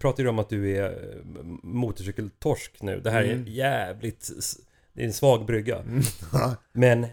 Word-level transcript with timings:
pratar 0.00 0.22
ju 0.22 0.28
om 0.28 0.38
att 0.38 0.48
du 0.48 0.76
är 0.76 0.84
eh, 0.90 1.42
motorcykeltorsk 1.62 2.82
nu. 2.82 3.00
Det 3.00 3.10
här 3.10 3.24
Mm. 3.24 3.42
är 3.42 3.50
jävligt... 3.50 4.30
Det 4.92 5.02
är 5.02 5.06
en 5.06 5.12
svag 5.12 5.46
brygga. 5.46 5.84
Ja. 6.32 6.56
Men 6.72 7.06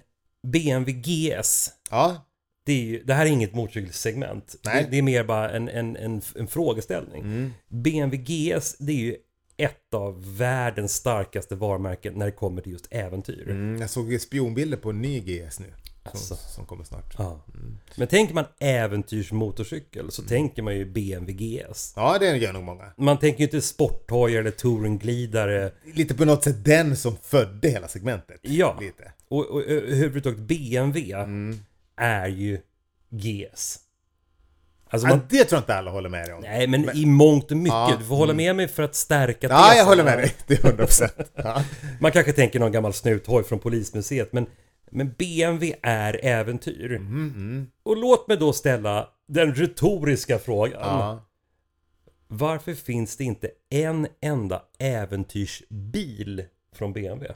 BMW 0.48 0.92
GS, 1.02 1.70
ja, 1.90 2.26
det, 2.66 2.74
ju, 2.74 3.04
det 3.04 3.14
här 3.14 3.26
är 3.26 3.30
inget 3.30 3.54
motorcykelsegment. 3.54 4.56
Det, 4.64 4.88
det 4.92 4.98
är 4.98 5.02
mer 5.02 5.24
bara 5.24 5.50
en, 5.52 5.70
en, 5.70 5.96
en, 5.96 6.22
en 6.36 6.48
frågeställning. 6.48 7.22
Mm. 7.22 7.52
BMW 7.68 8.18
GS, 8.18 8.76
det 8.80 8.92
är 8.92 8.96
ju 8.98 9.16
ett 9.58 9.94
av 9.94 10.38
världens 10.38 10.94
starkaste 10.96 11.56
varumärken 11.56 12.14
när 12.14 12.26
det 12.26 12.32
kommer 12.32 12.62
till 12.62 12.72
just 12.72 12.88
äventyr. 12.92 13.50
Mm, 13.50 13.82
jag 13.82 13.90
såg 13.90 14.22
spionbilder 14.22 14.78
på 14.78 14.90
en 14.90 15.02
ny 15.02 15.20
GS 15.20 15.60
nu. 15.60 15.74
Som, 16.12 16.18
Alltså. 16.20 16.36
som 16.36 16.66
kommer 16.66 16.84
snart. 16.84 17.16
Ja. 17.18 17.42
Men 17.96 18.08
tänker 18.08 18.34
man 18.34 18.46
äventyrsmotorcykel 18.60 20.12
så 20.12 20.22
tänker 20.22 20.62
man 20.62 20.76
ju 20.76 20.86
BMW 20.86 21.34
GS. 21.34 21.94
Ja, 21.96 22.18
det 22.20 22.38
gör 22.38 22.54
nog 22.54 22.64
många. 22.64 22.86
Man 22.98 23.20
tänker 23.20 23.40
ju 23.40 23.44
inte 23.46 23.62
sporthoj 23.62 24.38
eller 24.38 24.52
touringglidare. 24.52 25.72
Lite 25.94 26.16
på 26.16 26.26
något 26.26 26.44
sätt 26.44 26.66
den 26.66 26.96
som 26.98 27.18
födde 27.24 27.70
hela 27.70 27.88
segmentet. 27.88 28.40
Ja. 28.42 28.78
Lite. 28.82 29.12
Och, 29.30 29.46
och 29.46 29.62
överhuvudtaget 29.64 30.40
BMW 30.40 31.14
är 31.98 32.28
ju 32.28 32.60
GS. 33.10 33.80
Alltså 34.90 35.08
man, 35.08 35.18
Ja, 35.18 35.24
det 35.30 35.44
tror 35.44 35.58
jag 35.58 35.62
inte 35.62 35.76
alla 35.76 35.92
håller 35.92 36.10
med 36.10 36.26
dig 36.26 36.34
om. 36.34 36.42
nej 36.42 36.68
men, 36.68 36.98
i 36.98 37.06
mångt 37.06 37.52
och 37.52 37.58
mycket. 37.58 37.74
Ja, 37.74 37.96
Du 38.00 38.06
får 38.06 38.16
hålla 38.16 38.34
med 38.34 38.56
mig 38.56 38.68
för 38.68 38.84
att 38.84 38.96
stärka 38.96 39.48
Ja, 39.50 39.74
jag 39.76 39.86
håller 39.86 40.04
med 40.04 40.18
dig. 40.18 40.34
Det 40.48 40.54
är 40.64 40.72
100%. 40.72 41.10
Ja. 41.36 41.64
Man 42.00 42.12
kanske 42.12 42.32
tänker 42.32 42.60
någon 42.60 42.72
gammal 42.72 42.94
snuthoj 42.94 43.44
från 43.44 43.60
polismuseet 43.60 44.34
men, 44.34 44.46
men 44.92 45.12
BMW 45.18 45.76
är 45.82 46.26
äventyr. 46.26 46.96
Mm, 46.96 47.68
Och 47.84 47.98
låt 47.98 48.28
mig 48.28 48.38
då 48.38 48.54
ställa 48.54 49.10
den 49.28 49.56
retoriska 49.56 50.40
frågan. 50.40 50.82
Ja. 50.82 51.24
Varför 52.28 52.74
finns 52.74 53.18
det 53.18 53.24
inte 53.24 53.50
en 53.70 54.08
enda 54.22 54.64
äventyrsbil 54.80 56.46
från 56.76 56.94
BMW? 56.94 57.34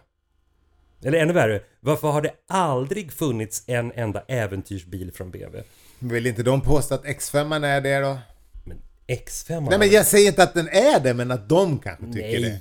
Eller 1.04 1.20
ännu 1.20 1.34
värre, 1.34 1.62
varför 1.80 2.08
har 2.12 2.22
det 2.22 2.34
aldrig 2.48 3.12
funnits 3.12 3.64
en 3.68 3.92
enda 3.92 4.24
äventyrsbil 4.28 5.12
från 5.12 5.32
BMW? 5.32 5.64
Vill 6.00 6.28
inte 6.28 6.44
de 6.44 6.62
påstå 6.62 6.96
att 6.96 7.06
X5 7.06 7.66
är 7.66 7.82
det 7.82 8.00
då? 8.00 8.18
Men 8.66 8.78
X5 9.08 9.68
Nej 9.70 9.80
men 9.80 9.90
jag 9.90 10.06
säger 10.06 10.28
inte 10.28 10.44
att 10.44 10.54
den 10.54 10.68
är 10.68 11.00
det, 11.00 11.14
men 11.14 11.32
att 11.32 11.50
de 11.50 11.80
kanske 11.80 12.06
tycker 12.06 12.42
det. 12.42 12.60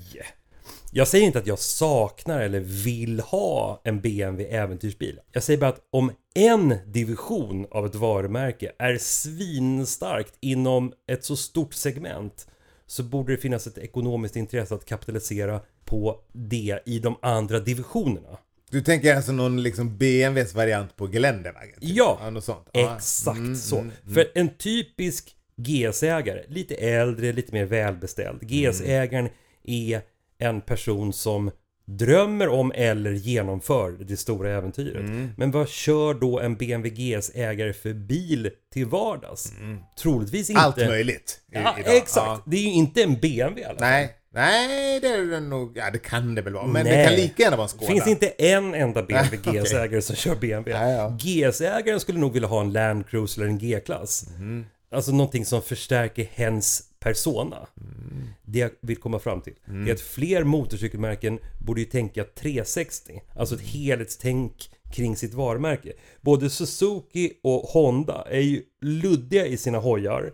Jag 0.93 1.09
säger 1.09 1.27
inte 1.27 1.39
att 1.39 1.47
jag 1.47 1.59
saknar 1.59 2.41
eller 2.41 2.61
vill 2.61 3.21
ha 3.21 3.81
en 3.85 4.01
BMW 4.01 4.45
äventyrsbil. 4.57 5.21
Jag 5.33 5.43
säger 5.43 5.61
bara 5.61 5.71
att 5.71 5.81
om 5.91 6.13
en 6.35 6.75
division 6.87 7.67
av 7.71 7.87
ett 7.87 7.95
varumärke 7.95 8.73
är 8.79 8.99
svinstarkt 8.99 10.35
inom 10.41 10.93
ett 11.13 11.25
så 11.25 11.37
stort 11.37 11.75
segment 11.75 12.47
så 12.87 13.03
borde 13.03 13.33
det 13.33 13.39
finnas 13.39 13.67
ett 13.67 13.79
ekonomiskt 13.79 14.37
intresse 14.37 14.75
att 14.75 14.85
kapitalisera 14.85 15.61
på 15.85 16.21
det 16.33 16.79
i 16.87 16.99
de 16.99 17.17
andra 17.23 17.61
divisionerna. 17.61 18.39
Du 18.71 18.81
tänker 18.83 19.17
alltså 19.17 19.33
någon 19.33 19.63
liksom 19.63 19.99
BMWs 19.99 20.55
variant 20.55 20.97
på 20.97 21.09
Geländewagen? 21.09 21.81
typ? 21.81 21.91
Ja, 21.97 22.31
något 22.31 22.45
sånt. 22.45 22.69
Ja. 22.73 22.97
Exakt 22.97 23.39
Mm, 23.39 23.57
så. 23.57 23.79
mm, 23.79 23.93
För 24.15 24.27
en 24.35 24.49
typisk 24.57 25.37
GS-ägare, 25.57 26.45
lite 26.49 26.75
äldre, 26.75 27.33
lite 27.33 27.53
mer 27.53 27.65
välbeställd. 27.65 28.43
GS-ägaren 28.43 29.29
är 29.65 30.03
en 30.41 30.61
person 30.61 31.13
som 31.13 31.51
drömmer 31.85 32.49
om 32.49 32.73
eller 32.75 33.13
genomför 33.13 33.91
det 34.01 34.17
stora 34.17 34.51
äventyret. 34.51 35.01
Mm. 35.01 35.31
Men 35.37 35.51
vad 35.51 35.69
kör 35.69 36.15
då 36.15 36.41
en 36.41 36.55
BMW 36.57 36.91
GS-ägare 36.91 37.73
för 37.73 37.93
bil 37.95 38.51
till 38.73 38.87
vardags? 38.87 39.53
Troligtvis 40.03 40.51
inte... 40.51 40.61
Mm. 40.61 40.67
Allt 40.67 40.77
möjligt. 40.89 41.41
i- 41.53 41.55
Ja, 41.55 41.77
idag. 41.81 41.97
exakt. 41.97 42.27
Ja. 42.27 42.43
Det 42.47 42.57
är 42.57 42.61
ju 42.63 42.73
inte 42.73 43.03
en 43.03 43.21
BMW 43.21 43.61
i 43.61 43.65
alla 43.65 43.79
fall. 43.79 43.89
Nej, 43.89 44.17
nej 44.35 45.01
det 45.01 45.07
är 45.09 45.19
det 45.27 45.41
nog. 45.41 45.77
Ja, 45.77 45.91
det 45.91 45.99
kan 45.99 46.35
det 46.35 46.43
väl 46.43 46.53
vara. 46.53 46.67
Men 46.67 46.85
det 46.85 46.91
Nej. 46.97 47.07
kan 47.07 47.15
lika 47.17 47.43
gärna 47.43 47.57
vara 47.57 47.69
en 47.69 47.79
Det 47.79 47.85
Skoda. 47.87 47.93
finns 48.05 48.07
inte 48.07 48.29
en 48.29 48.75
enda 48.75 49.03
BMW 49.03 49.37
GS-ägare 49.37 50.01
som 50.03 50.17
kör 50.17 50.35
BMW. 50.37 50.71
Ja, 50.71 50.91
ja. 50.91 51.09
GS-ägaren 51.21 52.01
skulle 52.01 52.19
nog 52.19 52.33
vilja 52.33 52.49
ha 52.49 52.61
en 52.61 52.73
Land 52.73 53.09
Cruiser 53.09 53.43
eller 53.43 53.51
en 53.51 53.59
G-klass. 53.59 54.27
Mhm. 54.39 54.67
Alltså 54.93 55.13
någonting 55.13 55.45
som 55.47 55.63
förstärker 55.63 56.27
hens 56.33 56.83
persona. 57.01 57.57
Mm. 57.81 58.00
Det 58.53 58.59
jag 58.59 58.71
vill 58.81 58.97
komma 58.97 59.19
fram 59.19 59.41
till 59.41 59.55
är 59.89 59.93
att 59.93 60.01
fler 60.01 60.45
motorcykelmärken 60.45 61.39
borde 61.59 61.81
ju 61.81 61.87
tänka 61.87 62.25
360. 62.25 63.21
Alltså 63.37 63.55
ett 63.55 63.61
helhetstänk 63.61 64.71
kring 64.93 65.17
sitt 65.17 65.35
varumärke. 65.35 65.93
Både 66.21 66.51
Suzuki 66.51 67.33
och 67.43 67.61
Honda 67.61 68.27
är 68.31 68.41
ju 68.41 68.63
luddiga 68.81 69.47
i 69.47 69.57
sina 69.57 69.79
hojar 69.79 70.33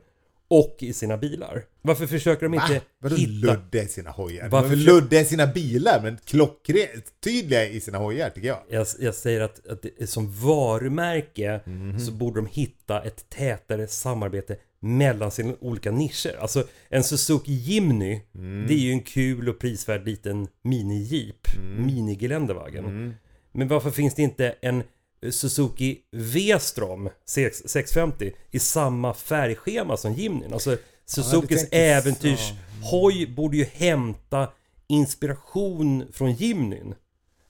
och 0.48 0.76
i 0.80 0.92
sina 0.92 1.16
bilar. 1.16 1.64
Varför 1.82 2.06
försöker 2.06 2.42
de 2.42 2.54
inte 2.54 2.74
Va? 2.74 2.80
Vadå 2.98 3.16
hitta... 3.16 3.52
luddiga 3.52 3.82
i 3.82 3.88
sina 3.88 4.10
hojar? 4.10 4.48
Varför 4.48 4.76
luddiga 4.76 5.20
i 5.20 5.24
sina 5.24 5.46
bilar, 5.46 6.00
men 6.02 6.18
klockrent 6.24 7.20
tydliga 7.24 7.68
i 7.68 7.80
sina 7.80 7.98
hojar 7.98 8.30
tycker 8.30 8.48
jag. 8.48 8.58
Jag, 8.68 8.86
jag 9.00 9.14
säger 9.14 9.40
att, 9.40 9.66
att 9.68 10.08
som 10.08 10.32
varumärke 10.32 11.60
Mhm. 11.66 12.00
så 12.00 12.12
borde 12.12 12.40
de 12.40 12.46
hitta 12.46 13.02
ett 13.02 13.28
tätare 13.30 13.86
samarbete 13.88 14.56
mellan 14.86 15.30
sina 15.30 15.54
olika 15.60 15.90
nischer. 15.90 16.36
Alltså 16.40 16.64
en 16.88 17.04
Suzuki 17.04 17.52
Jimny, 17.52 18.20
Mm. 18.34 18.66
det 18.68 18.74
är 18.74 18.78
ju 18.78 18.90
en 18.92 19.00
kul 19.02 19.48
och 19.48 19.58
prisvärd 19.58 20.04
liten 20.06 20.48
mini-jeep, 20.64 21.56
Mm. 21.56 21.86
mini-geländewagen. 21.86 23.14
Men 23.52 23.68
varför 23.68 23.90
finns 23.90 24.14
det 24.14 24.22
inte 24.22 24.54
en 24.60 24.82
Suzuki 25.30 25.98
V-strom 26.12 27.08
6, 27.26 27.62
650 27.66 28.32
i 28.50 28.58
samma 28.58 29.14
färgschema 29.14 29.96
som 29.96 30.12
Jimnyn? 30.14 30.52
Alltså 30.52 30.76
Suzukis 31.06 31.60
så. 31.60 31.66
äventyrshoj 31.76 33.26
borde 33.36 33.56
ju 33.56 33.64
hämta 33.64 34.48
inspiration 34.88 36.04
från 36.12 36.32
Jimnyn. 36.32 36.94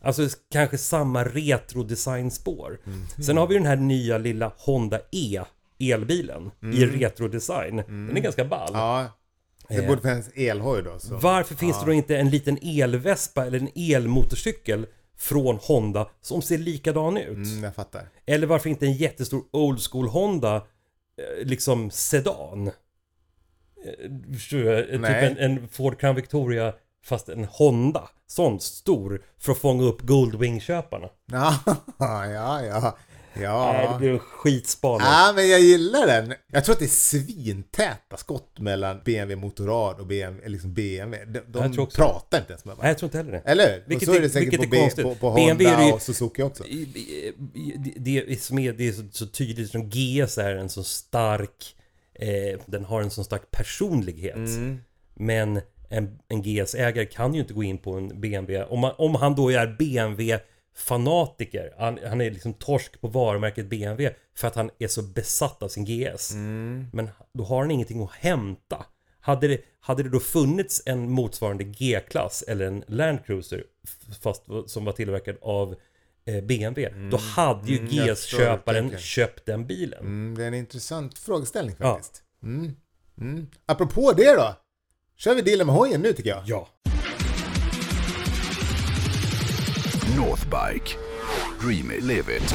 Alltså 0.02 0.28
kanske 0.52 0.78
samma 0.78 1.25
retro-designspår. 1.25 2.78
Sen 3.22 3.36
har 3.36 3.46
vi 3.46 3.54
den 3.54 3.66
här 3.66 3.76
nya 3.76 4.19
lilla 4.19 4.52
Honda 4.58 5.00
E 5.12 5.41
elbilen 5.78 6.50
i 6.75 6.87
retro-design. 6.87 7.76
Den 7.76 8.16
är 8.16 8.20
ganska 8.20 8.44
ball. 8.44 8.70
Ja. 8.72 9.06
Det 9.69 9.75
Eh. 9.76 9.87
borde 9.87 10.03
finnas 10.03 10.28
elhoj 10.34 10.82
då. 10.82 10.98
Så. 10.98 11.16
Varför 11.16 11.54
finns 11.54 11.81
det 11.81 11.87
då 11.87 11.92
inte 11.92 12.16
en 12.16 12.31
liten 12.31 12.59
elvespa 12.62 13.47
eller 13.47 13.59
en 13.60 13.69
elmotorcykel 13.94 14.87
från 15.19 15.56
Honda 15.62 16.09
som 16.20 16.42
ser 16.42 16.59
likadan 16.59 17.16
ut? 17.16 17.37
Mm, 17.47 17.64
jag 17.64 17.75
fattar. 17.75 18.09
Eller 18.26 18.47
varför 18.47 18.70
inte 18.70 18.87
en 18.87 18.92
jättestor 18.92 19.44
old 19.50 19.81
school 19.91 20.09
Honda 20.09 20.56
eh, 20.56 20.62
liksom 21.47 21.91
sedan? 21.91 22.66
Eh, 23.84 24.10
Typ 24.91 25.03
en, 25.03 25.38
en 25.38 25.69
Ford 25.69 26.00
Crown 26.00 26.14
Victoria 26.16 26.75
fast 27.04 27.28
en 27.28 27.44
Honda. 27.44 28.08
Sån 28.26 28.60
stor 28.60 29.22
för 29.38 29.53
att 29.53 29.58
fånga 29.58 29.84
upp 29.84 30.00
Goldwing-köparna. 30.03 31.08
Ja, 31.32 31.60
ja, 32.26 32.62
ja. 32.64 32.97
Nej, 33.38 33.47
det 33.47 33.82
Ja. 33.92 33.97
blir 33.98 34.10
en 34.12 34.19
skitspaning. 34.19 35.06
ja, 35.06 35.32
men 35.36 35.48
jag 35.48 35.60
gillar 35.60 36.06
den. 36.06 36.34
Jag 36.52 36.64
tror 36.64 36.72
att 36.72 36.78
det 36.78 36.84
är 36.84 36.88
svintäta 36.88 38.16
skott 38.16 38.58
mellan 38.58 39.00
BMW 39.04 39.36
Motorrad 39.47 40.00
och 40.00 40.06
BMW, 40.06 40.48
liksom 40.48 40.74
BMW. 40.74 41.41
De, 41.48 41.72
de 41.76 41.86
pratar 41.86 42.38
inte 42.38 42.52
ens 42.52 42.64
med 42.64 42.72
Nej, 42.72 42.76
varandra. 42.76 42.88
jag 42.88 42.98
tror 42.98 43.06
inte 43.08 43.16
heller 43.19 43.32
det. 43.32 43.42
Eller 43.50 43.72
hur? 43.72 43.84
Vilket 43.86 44.08
och 44.08 44.14
så 44.14 44.19
är 44.20 44.22
är- 44.22 44.22
det 44.26 44.30
säkert 44.30 44.56
på, 44.70 44.76
är 44.76 44.91
B, 44.96 45.02
på, 45.02 45.14
på 45.14 45.30
BMW 45.34 45.64
Honda 45.70 45.82
är 45.82 45.86
ju- 45.86 45.92
och 45.92 46.02
Suzuki 46.02 46.42
också. 46.42 46.64
Det, 47.96 48.20
det, 48.28 48.42
som 48.42 48.58
är, 48.58 48.72
det 48.72 48.88
är 48.88 48.92
så, 48.92 49.02
så 49.12 49.26
tydligt 49.26 49.70
som 49.70 49.88
GS 49.91 50.38
är 50.38 50.56
en 50.56 50.69
så 50.69 50.84
stark 50.84 51.76
eh, 52.14 52.60
Den 52.66 52.84
har 52.84 53.02
en 53.02 53.10
så 53.10 53.25
stark 53.25 53.50
personlighet 53.50 54.36
Mm. 54.36 54.78
Men 55.19 55.60
en, 55.91 56.19
en 56.28 56.42
GS-ägare 56.42 57.04
kan 57.06 57.34
ju 57.34 57.41
inte 57.41 57.54
gå 57.54 57.62
in 57.62 57.78
på 57.78 57.92
en 57.92 58.20
BMW 58.20 58.64
Om, 58.64 58.80
man, 58.80 58.92
om 58.98 59.14
han 59.14 59.34
då 59.34 59.52
är 59.52 59.66
BMW-fanatiker 60.76 61.75
han, 61.78 61.98
han 62.09 62.20
är 62.20 62.31
liksom 62.31 62.54
torsk 62.54 63.00
på 63.00 63.09
varumärket 63.09 63.66
BMW 63.66 64.14
För 64.37 64.48
att 64.48 64.54
han 64.54 64.70
är 64.78 64.88
så 64.88 65.03
besatt 65.03 65.62
av 65.62 65.69
sin 65.69 65.84
GS 65.84 66.32
Mm. 66.32 66.87
Men 66.92 67.09
då 67.32 67.44
har 67.44 67.59
han 67.60 67.70
ingenting 67.70 68.03
att 68.03 68.10
hämta 68.12 68.87
hade 69.20 69.48
det, 69.48 69.60
hade 69.81 70.03
det 70.03 70.09
då 70.09 70.20
funnits 70.20 70.82
en 70.87 71.11
motsvarande 71.11 71.64
G-klass 71.64 72.44
eller 72.49 72.67
en 72.67 72.84
Land 72.87 73.19
Cruiser 73.26 73.64
fast 74.23 74.43
som 74.67 74.84
var 74.84 74.93
tillverkad 74.93 75.37
av 75.43 75.75
eh, 76.26 76.44
BMW 76.44 77.08
Då 77.11 77.17
hade 77.17 77.69
ju 77.73 77.78
Mm, 77.78 77.88
GS-köparen 77.90 78.99
köpt 78.99 79.46
den 79.46 79.67
bilen 79.67 80.00
Mm, 80.00 80.34
det 80.38 80.43
är 80.44 80.49
en 80.49 80.55
intressant 80.55 81.19
frågeställning 81.19 81.76
Ja. 81.78 81.94
faktiskt. 81.94 82.23
Mm. 82.43 82.76
Mm. 83.20 83.46
Apropå 83.67 84.12
det 84.17 84.34
då. 84.37 84.55
Kör 85.17 85.34
vi 85.34 85.43
dealen 85.43 85.67
med 85.67 85.76
hojen 85.76 86.00
nu 86.00 86.12
tycker 86.12 86.31
jag. 86.31 86.43
Ja, 86.46 86.69
Northbike. 90.16 90.96
Dream 91.60 91.90
it, 91.90 92.02
live 92.02 92.36
it. 92.36 92.54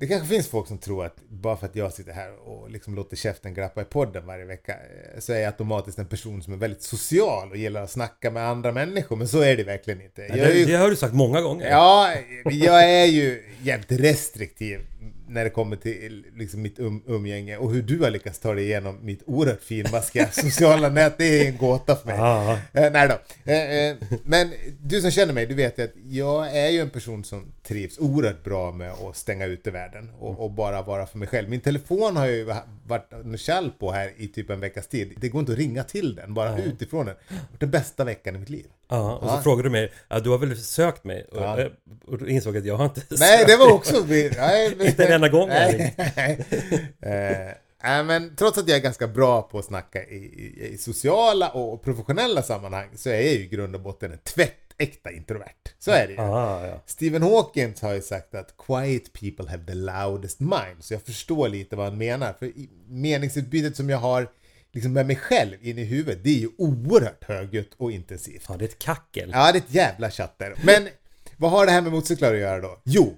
Det 0.00 0.06
kanske 0.06 0.28
finns 0.28 0.48
folk 0.48 0.68
som 0.68 0.78
tror 0.78 1.04
att 1.04 1.16
bara 1.28 1.56
för 1.56 1.66
att 1.66 1.76
jag 1.76 1.92
sitter 1.92 2.12
här 2.12 2.48
och 2.48 2.70
liksom 2.70 2.94
låter 2.94 3.16
käften 3.16 3.54
grappa 3.54 3.82
i 3.82 3.84
podden 3.84 4.26
varje 4.26 4.44
vecka 4.44 4.72
eh, 4.72 5.20
så 5.20 5.32
är 5.32 5.38
jag 5.38 5.46
automatiskt 5.46 5.98
en 5.98 6.06
person 6.06 6.42
som 6.42 6.52
är 6.52 6.56
väldigt 6.56 6.82
social 6.82 7.50
och 7.50 7.56
gillar 7.56 7.82
att 7.82 7.90
snacka 7.90 8.30
med 8.30 8.48
andra 8.48 8.72
människor. 8.72 9.16
Men 9.16 9.28
så 9.28 9.40
är 9.40 9.56
det 9.56 9.64
verkligen 9.64 10.00
inte. 10.00 10.22
Jag 10.22 10.38
det, 10.38 10.54
ju, 10.54 10.64
det 10.64 10.74
har 10.74 10.90
du 10.90 10.96
sagt 10.96 11.14
många 11.14 11.40
gånger 11.40 11.70
ja, 11.70 12.14
jag 12.44 12.84
är 12.84 13.06
ju 13.06 13.42
jävligt 13.62 14.00
restriktiv 14.00 14.80
när 15.32 15.44
det 15.44 15.50
kommer 15.50 15.76
till 15.76 16.26
liksom, 16.36 16.62
mitt 16.62 16.78
um, 16.78 17.02
umgänge 17.06 17.56
och 17.56 17.72
hur 17.72 17.82
du 17.82 17.98
har 17.98 18.10
lyckats 18.10 18.38
ta 18.38 18.54
dig 18.54 18.64
igenom 18.64 18.98
mitt 19.02 19.22
oerhört 19.26 19.62
finmaskiga 19.62 20.28
sociala 20.32 20.88
nät, 20.88 21.18
det 21.18 21.24
är 21.24 21.48
en 21.48 21.56
gåta 21.56 21.96
för 21.96 22.06
mig. 22.06 22.16
Ja. 22.16 22.58
Eh, 22.72 22.92
nej 22.92 23.08
då. 23.08 23.14
Eh, 23.52 23.76
eh, 23.76 23.96
men 24.24 24.52
du 24.80 25.00
som 25.00 25.10
känner 25.10 25.32
mig, 25.32 25.46
du 25.46 25.54
vet 25.54 25.78
att 25.78 25.90
jag 26.08 26.56
är 26.56 26.68
ju 26.68 26.80
en 26.80 26.90
person 26.90 27.24
som 27.24 27.52
trivs 27.62 27.98
oerhört 27.98 28.44
bra 28.44 28.72
med 28.72 28.90
att 28.92 29.16
stänga 29.16 29.46
ute 29.46 29.70
världen 29.70 30.10
och, 30.18 30.40
och 30.40 30.50
bara 30.50 30.82
vara 30.82 31.06
för 31.06 31.18
mig 31.18 31.28
själv. 31.28 31.48
Min 31.48 31.60
telefon 31.60 32.16
har 32.16 32.26
ju 32.26 32.44
varit 32.86 33.12
kall 33.52 33.70
på 33.78 33.92
här 33.92 34.12
i 34.16 34.28
typ 34.28 34.50
en 34.50 34.60
veckas 34.60 34.86
tid. 34.86 35.12
Det 35.16 35.28
går 35.28 35.40
inte 35.40 35.52
att 35.52 35.58
ringa 35.58 35.84
till 35.84 36.14
den, 36.14 36.34
bara 36.34 36.58
utifrån 36.58 37.06
den. 37.06 37.14
Det 37.28 37.36
den 37.58 37.70
bästa 37.70 38.04
veckan 38.04 38.36
i 38.36 38.38
mitt 38.38 38.50
liv. 38.50 38.66
Ja, 38.96 39.16
och 39.16 39.30
så 39.30 39.42
frågade 39.42 39.68
du 39.68 39.72
mig, 39.72 39.92
ja, 40.08 40.20
du 40.20 40.30
har 40.30 40.38
väl 40.38 40.56
sökt 40.56 41.04
mig? 41.04 41.24
Och, 41.32 41.42
Ja. 41.42 41.58
och 42.06 42.18
då 42.18 42.28
insåg 42.28 42.56
att 42.56 42.64
jag 42.64 42.76
har 42.76 42.84
inte 42.84 43.02
Nej, 43.10 43.38
sökt 43.38 43.48
det 43.50 43.56
var 43.56 43.72
också... 43.72 44.04
Nej, 44.08 44.74
men- 44.78 44.86
Inte 44.86 45.04
en 45.04 45.12
enda 45.12 45.28
gång. 45.28 45.48
Nej, 45.48 45.94
nej. 46.16 46.44
Eh, 47.02 47.54
nej, 47.84 48.04
men 48.04 48.36
trots 48.36 48.58
att 48.58 48.68
jag 48.68 48.76
är 48.78 48.82
ganska 48.82 49.06
bra 49.08 49.42
på 49.42 49.58
att 49.58 49.64
snacka 49.64 50.04
i, 50.04 50.16
i, 50.16 50.68
i 50.72 50.78
sociala 50.78 51.50
och 51.50 51.82
professionella 51.82 52.42
sammanhang 52.42 52.88
så 52.96 53.08
är 53.08 53.14
jag 53.14 53.22
ju 53.24 53.30
i 53.30 53.46
grund 53.46 53.74
och 53.74 53.80
botten 53.80 54.12
en 54.12 54.18
tvättäkta 54.18 55.10
introvert. 55.10 55.48
Så 55.78 55.90
är 55.90 56.06
det 56.06 56.12
ju. 56.12 56.18
Ah, 56.20 56.66
ja. 56.66 56.82
Stephen 56.86 57.22
Hawkins 57.22 57.82
har 57.82 57.92
ju 57.92 58.00
sagt 58.02 58.34
att 58.34 58.54
quiet 58.66 59.12
people 59.12 59.50
have 59.50 59.64
the 59.66 59.74
loudest 59.74 60.40
mind. 60.40 60.76
Så 60.80 60.94
jag 60.94 61.02
förstår 61.02 61.48
lite 61.48 61.76
vad 61.76 61.86
han 61.86 61.98
menar. 61.98 62.32
För 62.38 62.46
i 62.46 62.68
meningsutbytet 62.88 63.76
som 63.76 63.90
jag 63.90 63.98
har 63.98 64.28
liksom 64.72 64.92
med 64.92 65.06
mig 65.06 65.16
själv 65.16 65.56
in 65.60 65.78
i 65.78 65.84
huvudet, 65.84 66.24
det 66.24 66.30
är 66.30 66.38
ju 66.38 66.48
oerhört 66.58 67.24
högljutt 67.24 67.74
och 67.76 67.92
intensivt. 67.92 68.44
ja, 68.48 68.56
det 68.56 68.64
är 68.64 68.68
ett 68.68 68.78
kackel. 68.78 69.30
Ja, 69.34 69.52
det 69.52 69.58
är 69.58 69.62
ett 69.62 69.74
jävla 69.74 70.10
chatter. 70.10 70.54
Men 70.64 70.88
vad 71.36 71.50
har 71.50 71.66
det 71.66 71.72
här 71.72 71.82
med 71.82 71.92
motorcyklar 71.92 72.34
att 72.34 72.40
göra 72.40 72.60
då? 72.60 72.80
Jo, 72.84 73.16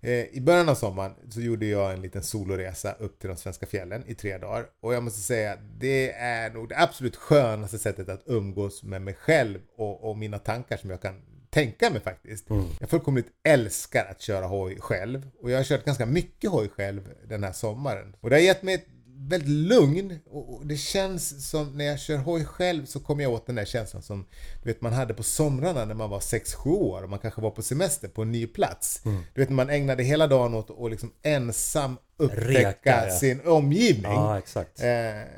eh, 0.00 0.10
i 0.10 0.40
början 0.40 0.68
av 0.68 0.74
sommaren 0.74 1.14
så 1.30 1.40
gjorde 1.40 1.66
jag 1.66 1.92
en 1.92 2.02
liten 2.02 2.22
soloresa 2.22 2.92
upp 2.92 3.18
till 3.18 3.28
de 3.28 3.36
svenska 3.36 3.66
fjällen 3.66 4.04
i 4.06 4.14
tre 4.14 4.38
dagar. 4.38 4.66
Och 4.80 4.94
jag 4.94 5.02
måste 5.02 5.20
säga, 5.20 5.58
det 5.78 6.12
är 6.12 6.50
nog 6.50 6.68
det 6.68 6.78
absolut 6.78 7.16
skönaste 7.16 7.78
sättet 7.78 8.08
att 8.08 8.22
umgås 8.26 8.82
med 8.82 9.02
mig 9.02 9.14
själv 9.14 9.58
och, 9.76 10.10
och 10.10 10.18
mina 10.18 10.38
tankar 10.38 10.76
som 10.76 10.90
jag 10.90 11.02
kan 11.02 11.22
tänka 11.50 11.90
mig 11.90 12.00
faktiskt. 12.00 12.46
Jag 12.80 12.90
fullkomligt 12.90 13.28
älskar 13.44 14.06
att 14.10 14.20
köra 14.20 14.46
hoj 14.46 14.80
själv. 14.80 15.30
Och 15.42 15.50
jag 15.50 15.56
har 15.56 15.64
kört 15.64 15.84
ganska 15.84 16.06
mycket 16.06 16.50
hoj 16.50 16.68
själv 16.68 17.08
den 17.28 17.44
här 17.44 17.52
sommaren. 17.52 18.16
Och 18.20 18.30
det 18.30 18.36
har 18.36 18.40
gett 18.40 18.62
mig 18.62 18.84
väldigt 19.20 19.48
lugn 19.48 20.18
och 20.30 20.66
det 20.66 20.76
känns 20.76 21.50
som 21.50 21.78
när 21.78 21.84
jag 21.84 22.00
kör 22.00 22.16
hoj 22.16 22.44
själv 22.44 22.86
så 22.86 23.00
kommer 23.00 23.22
jag 23.22 23.32
åt 23.32 23.46
den 23.46 23.54
där 23.54 23.64
känslan 23.64 24.02
som 24.02 24.26
du 24.62 24.68
vet 24.68 24.80
man 24.80 24.92
hade 24.92 25.14
på 25.14 25.22
somrarna 25.22 25.84
när 25.84 25.94
man 25.94 26.10
var 26.10 26.20
6-7 26.20 26.68
år 26.68 27.02
och 27.02 27.10
man 27.10 27.18
kanske 27.18 27.40
var 27.40 27.50
på 27.50 27.62
semester 27.62 28.08
på 28.08 28.22
en 28.22 28.32
ny 28.32 28.46
plats. 28.46 29.00
Du 29.34 29.40
vet 29.40 29.50
man 29.50 29.70
ägnade 29.70 30.02
hela 30.02 30.26
dagen 30.26 30.54
åt 30.54 30.70
att 30.70 30.90
liksom 30.90 31.12
ensam 31.22 31.96
upptäcka 32.16 32.68
Reka, 32.68 33.06
ja. 33.06 33.18
sin 33.18 33.40
omgivning. 33.46 34.12
Ja, 34.12 34.38
exakt. 34.38 34.80
Eh, 34.80 34.86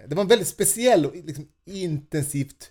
det 0.09 0.15
var 0.15 0.23
en 0.23 0.29
väldigt 0.29 0.49
speciell 0.49 1.07
och 1.07 1.15
liksom 1.15 1.49
intensivt 1.65 2.71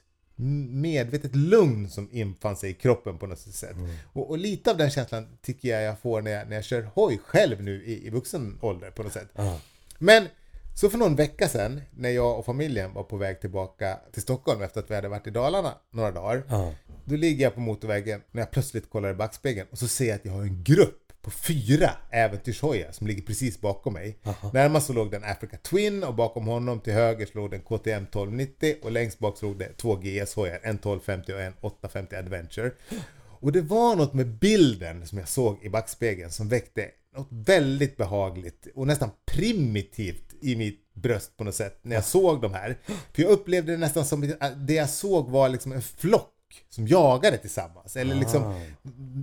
medvetet 0.70 1.36
lugn 1.36 1.90
som 1.90 2.10
infann 2.12 2.56
sig 2.56 2.70
i 2.70 2.74
kroppen 2.74 3.18
på 3.18 3.28
något 3.28 3.40
sätt. 3.40 3.76
Och, 4.14 4.30
och 4.30 4.38
lite 4.38 4.72
av 4.72 4.78
den 4.78 4.90
känslan 4.90 5.38
tycker 5.42 5.70
jag 5.70 5.84
jag 5.84 6.00
får 6.00 6.22
när 6.22 6.32
jag, 6.32 6.50
när 6.50 6.56
jag 6.56 6.66
kör 6.66 6.82
hoj 6.94 7.20
själv 7.26 7.64
nu 7.64 7.86
i, 7.86 8.08
i 8.08 8.10
vuxen 8.10 8.60
ålder 8.62 8.92
på 8.92 9.04
något 9.04 9.14
sätt. 9.14 9.30
Ja. 9.36 9.60
Men 9.98 10.28
så 10.80 10.90
för 10.90 10.98
någon 10.98 11.16
vecka 11.16 11.48
sedan 11.48 11.82
när 11.92 12.10
jag 12.10 12.40
och 12.40 12.46
familjen 12.46 12.94
var 12.94 13.04
på 13.04 13.18
väg 13.18 13.42
tillbaka 13.42 14.00
till 14.12 14.22
Stockholm 14.22 14.62
efter 14.62 14.80
att 14.80 14.92
vi 14.92 14.96
hade 14.96 15.08
varit 15.08 15.28
i 15.28 15.30
Dalarna 15.30 15.74
några 15.92 16.12
dagar. 16.12 16.44
Ja. 16.50 16.74
Då 17.06 17.16
ligger 17.16 17.44
jag 17.44 17.54
på 17.54 17.60
motorvägen 17.60 18.22
när 18.32 18.42
jag 18.42 18.52
plötsligt 18.52 18.90
kollar 18.90 19.10
i 19.10 19.14
backspegeln 19.14 19.68
och 19.72 19.78
så 19.78 19.88
ser 19.88 20.08
jag 20.08 20.16
att 20.16 20.26
jag 20.26 20.32
har 20.32 20.42
en 20.42 20.64
grupp 20.64 21.14
på 21.22 21.32
fyra 21.32 21.92
äventyrshojar 22.10 22.92
som 22.92 23.08
ligger 23.08 23.22
precis 23.22 23.62
bakom 23.62 23.94
mig. 23.94 24.18
Närmast 24.54 24.88
så 24.88 24.94
låg 24.94 25.12
det 25.12 25.18
en 25.18 25.24
Africa 25.24 25.58
Twin 25.58 26.04
och 26.04 26.16
bakom 26.16 26.48
honom 26.48 26.80
till 26.80 26.94
höger 26.94 27.26
så 27.26 27.38
låg 27.38 27.52
det 27.52 27.56
en 27.56 27.62
KTM 27.62 28.04
1290 28.04 28.76
och 28.84 28.92
längst 28.92 29.20
bak 29.20 29.38
så 29.38 29.46
låg 29.46 29.60
det 29.60 29.78
två 29.78 29.96
GS-hojar, 29.96 30.60
en 30.64 30.76
1250 30.76 31.34
och 31.34 31.42
en 31.42 31.54
850 31.62 32.16
Adventure. 32.16 32.72
Och 33.42 33.52
det 33.52 33.62
var 33.62 33.96
något 33.96 34.14
med 34.14 34.28
bilden 34.28 35.08
som 35.08 35.18
jag 35.18 35.28
såg 35.28 35.64
i 35.64 35.70
backspegeln 35.70 36.32
som 36.32 36.50
väckte 36.50 36.88
något 37.16 37.28
väldigt 37.30 37.98
behagligt 37.98 38.68
och 38.76 38.88
nästan 38.88 39.10
primitivt 39.26 40.36
i 40.42 40.56
mitt 40.56 40.94
bröst 40.94 41.38
på 41.38 41.44
något 41.44 41.56
sätt 41.56 41.80
när 41.82 41.96
jag 41.96 42.06
såg 42.06 42.42
de 42.42 42.54
här. 42.54 42.78
För 43.14 43.22
jag 43.22 43.32
upplevde 43.32 43.72
det 43.72 43.78
nästan 43.78 44.06
som 44.06 44.34
att 44.40 44.68
det 44.68 44.74
jag 44.74 44.90
såg 44.90 45.30
var 45.30 45.50
liksom 45.50 45.72
en 45.72 45.82
flock 45.82 46.36
som 46.70 46.88
jagade 46.88 47.38
tillsammans. 47.38 47.96
Eller 47.96 48.16
liksom 48.16 48.44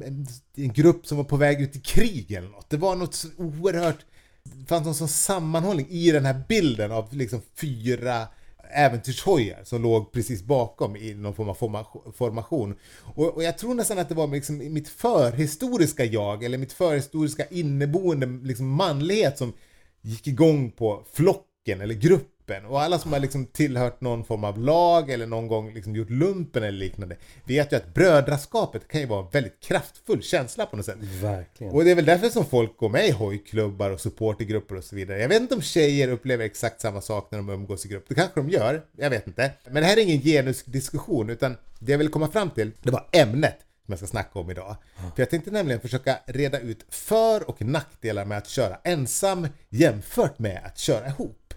en, 0.05 0.27
en 0.57 0.73
grupp 0.73 1.07
som 1.07 1.17
var 1.17 1.25
på 1.25 1.37
väg 1.37 1.61
ut 1.61 1.77
i 1.77 1.81
krig 1.81 2.33
eller 2.33 2.49
något. 2.49 2.71
Det 2.71 2.77
var 2.77 2.97
något 2.97 3.15
så 3.15 3.29
oerhört... 3.37 3.99
Det 4.43 4.67
fanns 4.67 4.85
någon 4.85 4.95
sån 4.95 5.09
sammanhållning 5.09 5.87
i 5.91 6.11
den 6.13 6.25
här 6.25 6.43
bilden 6.49 6.93
av 6.93 7.15
liksom 7.15 7.41
fyra 7.55 8.29
äventyrshojar 8.71 9.65
som 9.65 9.83
låg 9.83 10.13
precis 10.13 10.43
bakom 10.43 10.97
i 10.97 11.15
någon 11.15 11.35
form 11.35 11.49
av 11.49 11.87
formation. 12.13 12.77
Och, 13.15 13.35
och 13.35 13.43
jag 13.43 13.59
tror 13.59 13.75
nästan 13.75 13.99
att 13.99 14.09
det 14.09 14.15
var 14.15 14.27
liksom 14.27 14.59
mitt 14.59 14.89
förhistoriska 14.89 16.05
jag, 16.05 16.45
eller 16.45 16.59
mitt 16.59 16.73
förhistoriska 16.73 17.47
inneboende 17.51 18.27
liksom 18.27 18.69
manlighet 18.69 19.39
som 19.39 19.53
gick 20.01 20.27
igång 20.27 20.71
på 20.71 21.05
flocken 21.13 21.81
eller 21.81 21.95
gruppen. 21.95 22.36
Och 22.69 22.83
alla 22.83 22.99
som 22.99 23.13
har 23.13 23.21
liksom 23.21 23.47
tillhört 23.47 24.01
någon 24.01 24.25
form 24.25 24.45
av 24.45 24.59
lag 24.59 25.11
eller 25.11 25.27
någon 25.27 25.49
gång 25.49 25.75
liksom 25.75 25.97
gjort 25.97 26.11
lumpen 26.11 26.63
eller 26.63 26.79
liknande 26.79 27.17
vet 27.45 27.73
ju 27.73 27.77
att 27.77 27.95
brödraskapet 27.95 28.89
kan 28.89 29.01
ju 29.01 29.07
vara 29.07 29.25
en 29.25 29.31
väldigt 29.31 29.61
kraftfull 29.61 30.23
känsla 30.23 30.67
på 30.67 30.77
något 30.77 30.87
sätt. 30.87 30.99
Verkligen. 31.01 31.73
Och 31.73 31.85
det 31.85 31.91
är 31.91 31.95
väl 31.95 32.05
därför 32.05 32.29
som 32.29 32.45
folk 32.45 32.77
går 32.77 32.89
med 32.89 33.07
i 33.09 33.11
hojklubbar 33.11 33.91
och 33.91 34.01
supportergrupper 34.01 34.77
och 34.77 34.85
så 34.85 34.97
vidare. 34.97 35.21
Jag 35.21 35.29
vet 35.29 35.41
inte 35.41 35.55
om 35.55 35.63
tjejer 35.63 36.09
upplever 36.09 36.45
exakt 36.45 36.81
samma 36.81 37.01
sak 37.01 37.29
när 37.31 37.39
de 37.39 37.49
umgås 37.49 37.87
i 37.87 37.89
grupp. 37.89 38.05
Det 38.09 38.15
kanske 38.15 38.41
de 38.41 38.51
gör, 38.51 38.83
jag 38.97 39.11
vet 39.11 39.27
inte. 39.27 39.53
Men 39.65 39.75
det 39.75 39.85
här 39.85 39.97
är 39.97 40.03
ingen 40.03 40.21
genusdiskussion 40.21 41.31
utan 41.31 41.57
det 41.79 41.93
jag 41.93 41.99
vill 41.99 42.09
komma 42.09 42.29
fram 42.29 42.51
till, 42.51 42.73
det 42.83 42.91
var 42.91 43.09
ämnet 43.13 43.57
som 43.87 43.93
jag 43.93 43.99
ska 43.99 44.07
snacka 44.07 44.39
om 44.39 44.51
idag. 44.51 44.77
För 44.97 45.23
jag 45.23 45.31
tänkte 45.31 45.51
nämligen 45.51 45.81
försöka 45.81 46.19
reda 46.27 46.61
ut 46.61 46.85
för 46.89 47.51
och 47.51 47.63
nackdelar 47.63 48.25
med 48.25 48.39
att 48.39 48.49
köra 48.49 48.79
ensam 48.85 49.49
jämfört 49.69 50.39
med 50.39 50.61
att 50.65 50.79
köra 50.79 51.07
ihop. 51.07 51.55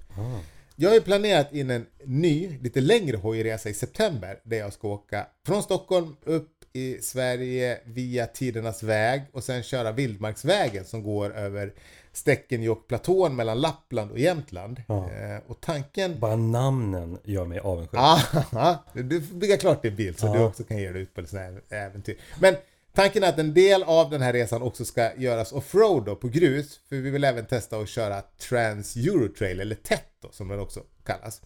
Jag 0.82 0.90
har 0.90 0.96
ju 0.96 1.02
planerat 1.02 1.54
in 1.54 1.70
en 1.70 1.86
ny, 2.06 2.58
lite 2.62 2.82
längre 2.82 3.18
hojresa 3.18 3.70
i 3.70 3.74
september 3.74 4.40
där 4.44 4.58
jag 4.58 4.74
ska 4.74 4.88
åka 4.88 5.28
från 5.46 5.64
Stockholm 5.64 6.16
upp 6.24 6.52
i 6.74 7.02
Sverige 7.02 7.80
via 7.86 8.28
Tidernas 8.28 8.84
väg 8.84 9.22
och 9.32 9.44
sen 9.44 9.64
köra 9.64 9.92
Vildmarksvägen 9.92 10.86
som 10.86 11.04
går 11.04 11.36
över 11.36 11.74
Stekenjokkplatån 12.14 13.36
mellan 13.36 13.62
Lappland 13.62 14.12
och 14.12 14.20
Jämtland. 14.20 14.82
Eh, 14.90 15.06
och 15.48 15.62
tanken... 15.62 16.20
Bara 16.20 16.36
namnen 16.36 17.18
gör 17.24 17.46
mig 17.46 17.60
avundsjuk. 17.60 18.00
Ah, 18.02 18.76
du 18.94 19.22
får 19.22 19.36
bygga 19.36 19.58
klart 19.58 19.82
din 19.82 19.96
bil 19.96 20.16
så 20.16 20.34
du 20.34 20.40
också 20.40 20.64
kan 20.64 20.78
ge 20.78 20.92
dig 20.92 21.02
ut 21.02 21.14
på 21.14 21.26
sådana 21.26 21.46
här 21.46 21.62
äventyr. 21.70 22.18
Men 22.40 22.56
tanken 23.00 23.24
är 23.24 23.30
att 23.30 23.40
en 23.40 23.54
del 23.54 23.84
av 23.84 24.10
den 24.10 24.22
här 24.22 24.34
resan 24.34 24.62
också 24.62 24.86
ska 24.86 25.16
göras 25.16 25.52
offroad 25.52 26.06
då, 26.06 26.16
på 26.16 26.28
grus. 26.28 26.80
För 26.90 26.96
vi 26.96 27.10
vill 27.10 27.24
även 27.24 27.46
testa 27.46 27.78
att 27.78 27.90
köra 27.90 28.22
Trans 28.22 28.96
Eurotrail, 28.96 29.60
eller 29.60 29.76
TET 29.76 30.04
då, 30.22 30.30
som 30.32 30.48
den 30.48 30.60
också 30.60 30.80
kallas. 31.06 31.42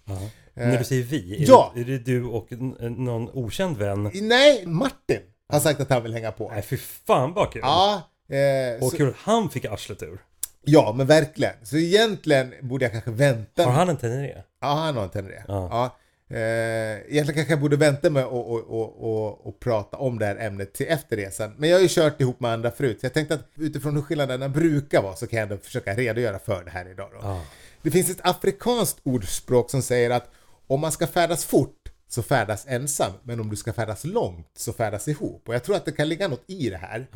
När 0.54 0.78
du 0.78 0.84
säger 0.84 1.04
vi, 1.04 1.44
är, 1.44 1.50
ja. 1.50 1.72
det, 1.76 1.82
är 1.82 1.86
det 1.86 1.98
du 1.98 2.24
och 2.24 2.52
någon 2.82 3.30
okänd 3.30 3.78
vän? 3.78 4.12
Nej, 4.14 4.66
Martin 4.66 5.20
har 5.50 5.60
sagt 5.60 5.80
att 5.80 5.90
han 5.90 6.04
vill 6.04 6.14
hänga 6.14 6.32
på. 6.32 6.50
Nej 6.50 6.62
fy 6.62 6.78
fan 6.78 7.34
vad 7.34 7.52
kul! 7.52 7.62
Ja, 7.66 8.10
eh, 8.30 8.84
och 8.84 8.92
så, 8.92 8.98
kul 8.98 9.14
han 9.18 9.50
fick 9.50 9.66
arslet 9.66 10.04
ur. 10.04 10.22
ja, 10.64 10.94
men 10.98 11.08
verkligen. 11.08 11.54
Så 11.64 11.78
egentligen 11.78 12.54
borde 12.62 12.86
jag 12.86 12.92
kanske 12.92 13.12
vänta. 13.12 13.66
Har 13.66 13.72
han 13.72 13.90
en 13.90 13.98
Teneré? 13.98 14.42
Ja, 14.62 14.68
han 14.68 14.96
har 14.96 15.04
en 15.04 15.10
Tenere. 15.10 15.44
Ja. 15.48 15.68
Ja. 15.72 15.98
Eh, 16.34 17.12
egentligen 17.12 17.36
kanske 17.36 17.54
jag 17.54 17.60
borde 17.60 17.76
vänta 17.76 18.10
med 18.10 18.24
att 18.24 18.32
och, 18.32 18.60
och, 18.60 19.04
och, 19.04 19.48
och 19.48 19.60
prata 19.60 19.98
om 19.98 20.20
det 20.20 20.26
här 20.26 20.36
ämnet 20.36 20.74
till 20.74 20.86
efter 20.90 21.18
resan. 21.18 21.54
Men 21.58 21.70
jag 21.70 21.78
har 21.78 21.82
ju 21.82 21.88
kört 21.90 22.22
ihop 22.22 22.40
med 22.40 22.52
andra 22.52 22.72
förut, 22.72 23.00
så 23.00 23.06
jag 23.06 23.14
tänkte 23.14 23.34
att 23.34 23.48
utifrån 23.56 23.96
hur 23.96 24.02
skillnaderna 24.02 24.50
brukar 24.50 25.02
vara 25.02 25.16
så 25.16 25.28
kan 25.28 25.40
jag 25.40 25.44
ändå 25.52 25.58
försöka 25.64 25.94
redogöra 25.96 26.40
för 26.40 26.64
det 26.64 26.72
här 26.72 26.92
idag. 26.92 27.10
Ja. 27.22 27.42
Det 27.82 27.92
finns 27.92 28.10
ett 28.10 28.20
afrikanskt 28.22 29.00
ordspråk 29.04 29.70
som 29.70 29.82
säger 29.82 30.10
att 30.10 30.30
om 30.68 30.80
man 30.80 30.92
ska 30.92 31.08
färdas 31.08 31.46
fort 31.46 31.90
så 32.08 32.24
färdas 32.24 32.66
ensam, 32.68 33.12
men 33.24 33.40
om 33.40 33.50
du 33.50 33.56
ska 33.56 33.74
färdas 33.74 34.04
långt 34.04 34.48
så 34.56 34.74
färdas 34.74 35.08
ihop. 35.08 35.48
Och 35.48 35.54
jag 35.54 35.64
tror 35.64 35.76
att 35.76 35.86
det 35.86 35.92
kan 35.92 36.10
ligga 36.10 36.28
något 36.28 36.44
i 36.48 36.70
det 36.70 36.78
här. 36.78 37.08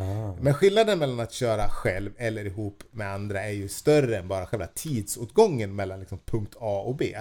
Men 0.42 0.54
skillnaden 0.54 1.00
mellan 1.00 1.20
att 1.20 1.32
köra 1.32 1.70
själv 1.70 2.12
eller 2.18 2.46
ihop 2.46 2.84
med 2.92 3.14
andra 3.14 3.44
är 3.44 3.52
ju 3.52 3.68
större 3.68 4.18
än 4.18 4.28
bara 4.28 4.46
själva 4.46 4.68
tidsåtgången 4.68 5.76
mellan 5.76 6.00
liksom 6.00 6.20
punkt 6.26 6.56
A 6.60 6.84
och 6.86 6.96
B. 6.96 7.18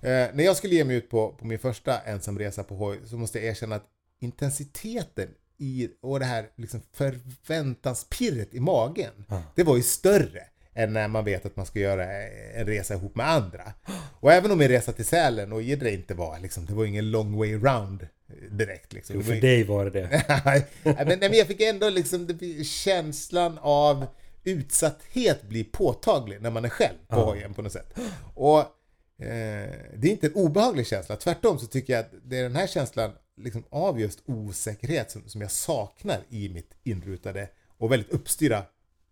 Eh, 0.00 0.26
när 0.34 0.44
jag 0.44 0.56
skulle 0.56 0.74
ge 0.74 0.84
mig 0.84 0.96
ut 0.96 1.10
på, 1.10 1.32
på 1.32 1.46
min 1.46 1.58
första 1.58 2.00
ensamresa 2.00 2.62
på 2.62 2.74
hoj 2.76 2.98
så 3.06 3.16
måste 3.16 3.38
jag 3.38 3.48
erkänna 3.48 3.76
att 3.76 3.84
intensiteten 4.20 5.28
i, 5.58 5.88
och 6.02 6.18
det 6.20 6.24
här 6.26 6.46
liksom 6.56 6.80
förväntanspirret 6.92 8.54
i 8.54 8.60
magen, 8.60 9.24
det 9.54 9.62
var 9.62 9.76
ju 9.76 9.82
större 9.82 10.42
än 10.74 10.92
när 10.92 11.08
man 11.08 11.24
vet 11.24 11.46
att 11.46 11.56
man 11.56 11.66
ska 11.66 11.78
göra 11.78 12.12
en 12.54 12.66
resa 12.66 12.94
ihop 12.94 13.14
med 13.16 13.30
andra. 13.30 13.72
Och 14.20 14.32
även 14.32 14.50
om 14.50 14.58
min 14.58 14.68
resa 14.68 14.92
till 14.92 15.04
Sälen 15.04 15.52
och 15.52 15.62
Idre 15.62 15.90
inte 15.92 16.14
var 16.14 16.38
liksom, 16.38 16.66
det 16.66 16.74
var 16.74 16.84
ingen 16.84 17.10
long 17.10 17.36
way 17.36 17.54
round 17.54 18.02
eh, 18.02 18.34
direkt 18.50 18.92
liksom. 18.92 19.16
Jo, 19.16 19.22
för 19.22 19.34
ju- 19.34 19.40
dig 19.40 19.64
var 19.64 19.84
det 19.84 19.90
det. 19.90 20.64
Men, 21.06 21.18
men 21.18 21.32
jag 21.32 21.46
fick 21.46 21.60
ändå 21.60 21.88
liksom 21.90 22.26
det, 22.26 22.64
känslan 22.66 23.58
av 23.62 24.06
utsatthet 24.44 25.42
blir 25.42 25.64
påtaglig 25.64 26.40
när 26.42 26.50
man 26.50 26.64
är 26.64 26.68
själv 26.68 26.96
på 27.08 27.16
Ja. 27.16 27.24
hojen 27.24 27.54
på 27.54 27.62
något 27.62 27.72
sätt. 27.72 27.94
Och 28.34 28.64
det 29.18 30.02
är 30.02 30.06
inte 30.06 30.26
en 30.26 30.34
obehaglig 30.34 30.86
känsla, 30.86 31.16
tvärtom 31.16 31.58
så 31.58 31.66
tycker 31.66 31.92
jag 31.92 32.00
att 32.00 32.10
det 32.24 32.38
är 32.38 32.42
den 32.42 32.56
här 32.56 32.66
känslan 32.66 33.12
liksom, 33.36 33.64
av 33.70 34.00
just 34.00 34.22
osäkerhet 34.26 35.10
som, 35.10 35.28
som 35.28 35.40
jag 35.40 35.50
saknar 35.50 36.18
i 36.28 36.48
mitt 36.48 36.74
inrutade 36.84 37.48
och 37.78 37.92
väldigt 37.92 38.10
uppstyrda 38.10 38.66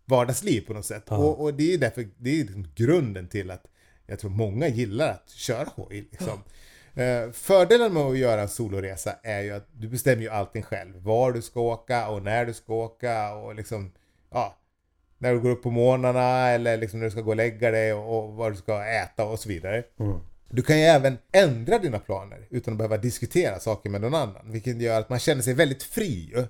vardagsliv 0.05 0.61
på 0.61 0.73
något 0.73 0.85
sätt. 0.85 1.03
Ja. 1.07 1.17
Och, 1.17 1.41
och 1.41 1.53
det 1.53 1.73
är 1.73 1.77
därför, 1.77 2.07
det 2.17 2.29
är 2.29 2.43
liksom 2.43 2.67
grunden 2.75 3.27
till 3.27 3.51
att 3.51 3.65
jag 4.07 4.19
tror 4.19 4.31
många 4.31 4.67
gillar 4.67 5.09
att 5.09 5.29
köra 5.29 5.67
hoj. 5.75 6.07
Liksom. 6.11 6.43
Eh, 6.95 7.31
Fördelen 7.31 7.93
med 7.93 8.03
att 8.03 8.17
göra 8.17 8.41
en 8.41 8.49
soloresa 8.49 9.15
är 9.23 9.41
ju 9.41 9.51
att 9.51 9.67
du 9.71 9.87
bestämmer 9.87 10.21
ju 10.21 10.29
allting 10.29 10.63
själv. 10.63 10.95
Var 10.95 11.31
du 11.31 11.41
ska 11.41 11.59
åka 11.59 12.09
och 12.09 12.23
när 12.23 12.45
du 12.45 12.53
ska 12.53 12.73
åka 12.73 13.33
och 13.33 13.55
liksom, 13.55 13.91
ja, 14.31 14.57
när 15.25 15.33
du 15.33 15.39
går 15.39 15.49
upp 15.49 15.63
på 15.63 15.71
morgnarna 15.71 16.49
eller 16.49 16.77
liksom 16.77 16.99
när 16.99 17.05
du 17.05 17.11
ska 17.11 17.21
gå 17.21 17.29
och 17.29 17.35
lägga 17.35 17.71
dig 17.71 17.93
och, 17.93 18.17
och 18.17 18.33
vad 18.33 18.51
du 18.51 18.55
ska 18.55 18.85
äta 18.85 19.25
och 19.25 19.39
så 19.39 19.49
vidare. 19.49 19.83
Mm. 19.99 20.19
Du 20.49 20.61
kan 20.61 20.79
ju 20.79 20.83
även 20.83 21.17
ändra 21.31 21.79
dina 21.79 21.99
planer 21.99 22.47
utan 22.49 22.73
att 22.73 22.77
behöva 22.77 22.97
diskutera 22.97 23.59
saker 23.59 23.89
med 23.89 24.01
någon 24.01 24.15
annan. 24.15 24.51
Vilket 24.51 24.81
gör 24.81 24.99
att 24.99 25.09
man 25.09 25.19
känner 25.19 25.41
sig 25.41 25.53
väldigt 25.53 25.83
fri. 25.83 26.45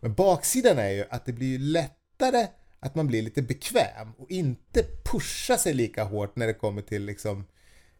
Men 0.00 0.14
baksidan 0.14 0.78
är 0.78 0.90
ju 0.90 1.04
att 1.10 1.26
det 1.26 1.32
blir 1.32 1.58
lättare 1.58 2.46
att 2.80 2.94
man 2.94 3.06
blir 3.06 3.22
lite 3.22 3.42
bekväm 3.42 4.12
och 4.18 4.30
inte 4.30 4.82
pusha 5.04 5.56
sig 5.56 5.74
lika 5.74 6.04
hårt 6.04 6.36
när 6.36 6.46
det 6.46 6.54
kommer 6.54 6.82
till 6.82 7.04
liksom 7.04 7.44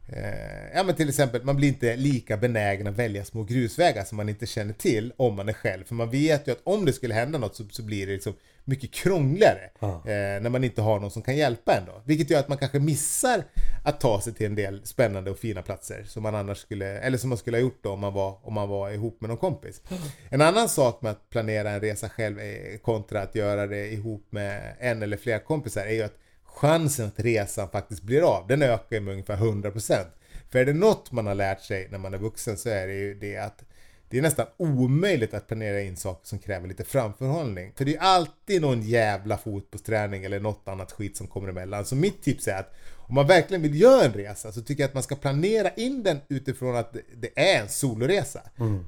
Eh, 0.08 0.74
ja 0.74 0.82
men 0.82 0.94
till 0.94 1.08
exempel, 1.08 1.44
man 1.44 1.56
blir 1.56 1.68
inte 1.68 1.96
lika 1.96 2.36
benägen 2.36 2.86
att 2.86 2.94
välja 2.94 3.24
små 3.24 3.42
grusvägar 3.42 4.04
som 4.04 4.16
man 4.16 4.28
inte 4.28 4.46
känner 4.46 4.72
till 4.72 5.12
om 5.16 5.34
man 5.34 5.48
är 5.48 5.52
själv. 5.52 5.84
För 5.84 5.94
man 5.94 6.10
vet 6.10 6.48
ju 6.48 6.52
att 6.52 6.60
om 6.64 6.84
det 6.84 6.92
skulle 6.92 7.14
hända 7.14 7.38
något 7.38 7.56
så, 7.56 7.64
så 7.70 7.82
blir 7.82 8.06
det 8.06 8.12
liksom 8.12 8.34
mycket 8.64 8.92
krångligare. 8.92 9.70
Eh, 9.80 10.42
när 10.42 10.48
man 10.48 10.64
inte 10.64 10.82
har 10.82 11.00
någon 11.00 11.10
som 11.10 11.22
kan 11.22 11.36
hjälpa 11.36 11.74
en 11.74 11.86
då. 11.86 12.02
Vilket 12.04 12.30
gör 12.30 12.40
att 12.40 12.48
man 12.48 12.58
kanske 12.58 12.78
missar 12.78 13.44
att 13.84 14.00
ta 14.00 14.20
sig 14.20 14.34
till 14.34 14.46
en 14.46 14.54
del 14.54 14.86
spännande 14.86 15.30
och 15.30 15.38
fina 15.38 15.62
platser. 15.62 16.04
Som 16.06 16.22
man 16.22 16.34
annars 16.34 16.58
skulle, 16.58 16.98
eller 16.98 17.18
som 17.18 17.28
man 17.28 17.38
skulle 17.38 17.56
ha 17.56 17.62
gjort 17.62 17.78
då 17.82 17.90
om 17.90 18.00
man 18.00 18.12
var, 18.12 18.38
om 18.42 18.54
man 18.54 18.68
var 18.68 18.90
ihop 18.90 19.20
med 19.20 19.28
någon 19.28 19.38
kompis. 19.38 19.82
En 20.30 20.40
annan 20.40 20.68
sak 20.68 21.02
med 21.02 21.12
att 21.12 21.30
planera 21.30 21.70
en 21.70 21.80
resa 21.80 22.08
själv 22.08 22.40
eh, 22.40 22.78
kontra 22.78 23.22
att 23.22 23.34
göra 23.34 23.66
det 23.66 23.92
ihop 23.92 24.26
med 24.30 24.76
en 24.78 25.02
eller 25.02 25.16
flera 25.16 25.38
kompisar 25.38 25.86
är 25.86 25.92
ju 25.92 26.02
att 26.02 26.18
chansen 26.56 27.06
att 27.06 27.20
resan 27.20 27.68
faktiskt 27.70 28.02
blir 28.02 28.36
av, 28.36 28.46
den 28.46 28.62
ökar 28.62 29.00
med 29.00 29.12
ungefär 29.12 29.36
100%. 29.36 30.04
För 30.50 30.58
är 30.58 30.64
det 30.64 30.72
något 30.72 31.12
man 31.12 31.26
har 31.26 31.34
lärt 31.34 31.60
sig 31.62 31.88
när 31.90 31.98
man 31.98 32.14
är 32.14 32.18
vuxen 32.18 32.56
så 32.56 32.68
är 32.68 32.86
det 32.86 32.94
ju 32.94 33.14
det 33.14 33.36
att 33.36 33.62
det 34.08 34.18
är 34.18 34.22
nästan 34.22 34.46
omöjligt 34.56 35.34
att 35.34 35.46
planera 35.48 35.80
in 35.80 35.96
saker 35.96 36.26
som 36.28 36.38
kräver 36.38 36.68
lite 36.68 36.84
framförhållning. 36.84 37.72
För 37.76 37.84
det 37.84 37.90
är 37.90 37.92
ju 37.92 37.98
alltid 37.98 38.62
någon 38.62 38.82
jävla 38.82 39.38
fotbollsträning 39.38 40.24
eller 40.24 40.40
något 40.40 40.68
annat 40.68 40.92
skit 40.92 41.16
som 41.16 41.26
kommer 41.26 41.48
emellan. 41.48 41.84
Så 41.84 41.96
mitt 41.96 42.22
tips 42.22 42.48
är 42.48 42.58
att 42.58 42.74
om 42.96 43.14
man 43.14 43.26
verkligen 43.26 43.62
vill 43.62 43.80
göra 43.80 44.04
en 44.04 44.12
resa 44.12 44.52
så 44.52 44.62
tycker 44.62 44.82
jag 44.82 44.88
att 44.88 44.94
man 44.94 45.02
ska 45.02 45.16
planera 45.16 45.70
in 45.70 46.02
den 46.02 46.18
utifrån 46.28 46.76
att 46.76 46.96
det- 47.16 47.40
är 47.40 47.60
en 47.62 47.68
soloresa. 47.68 48.40
Mm. 48.58 48.84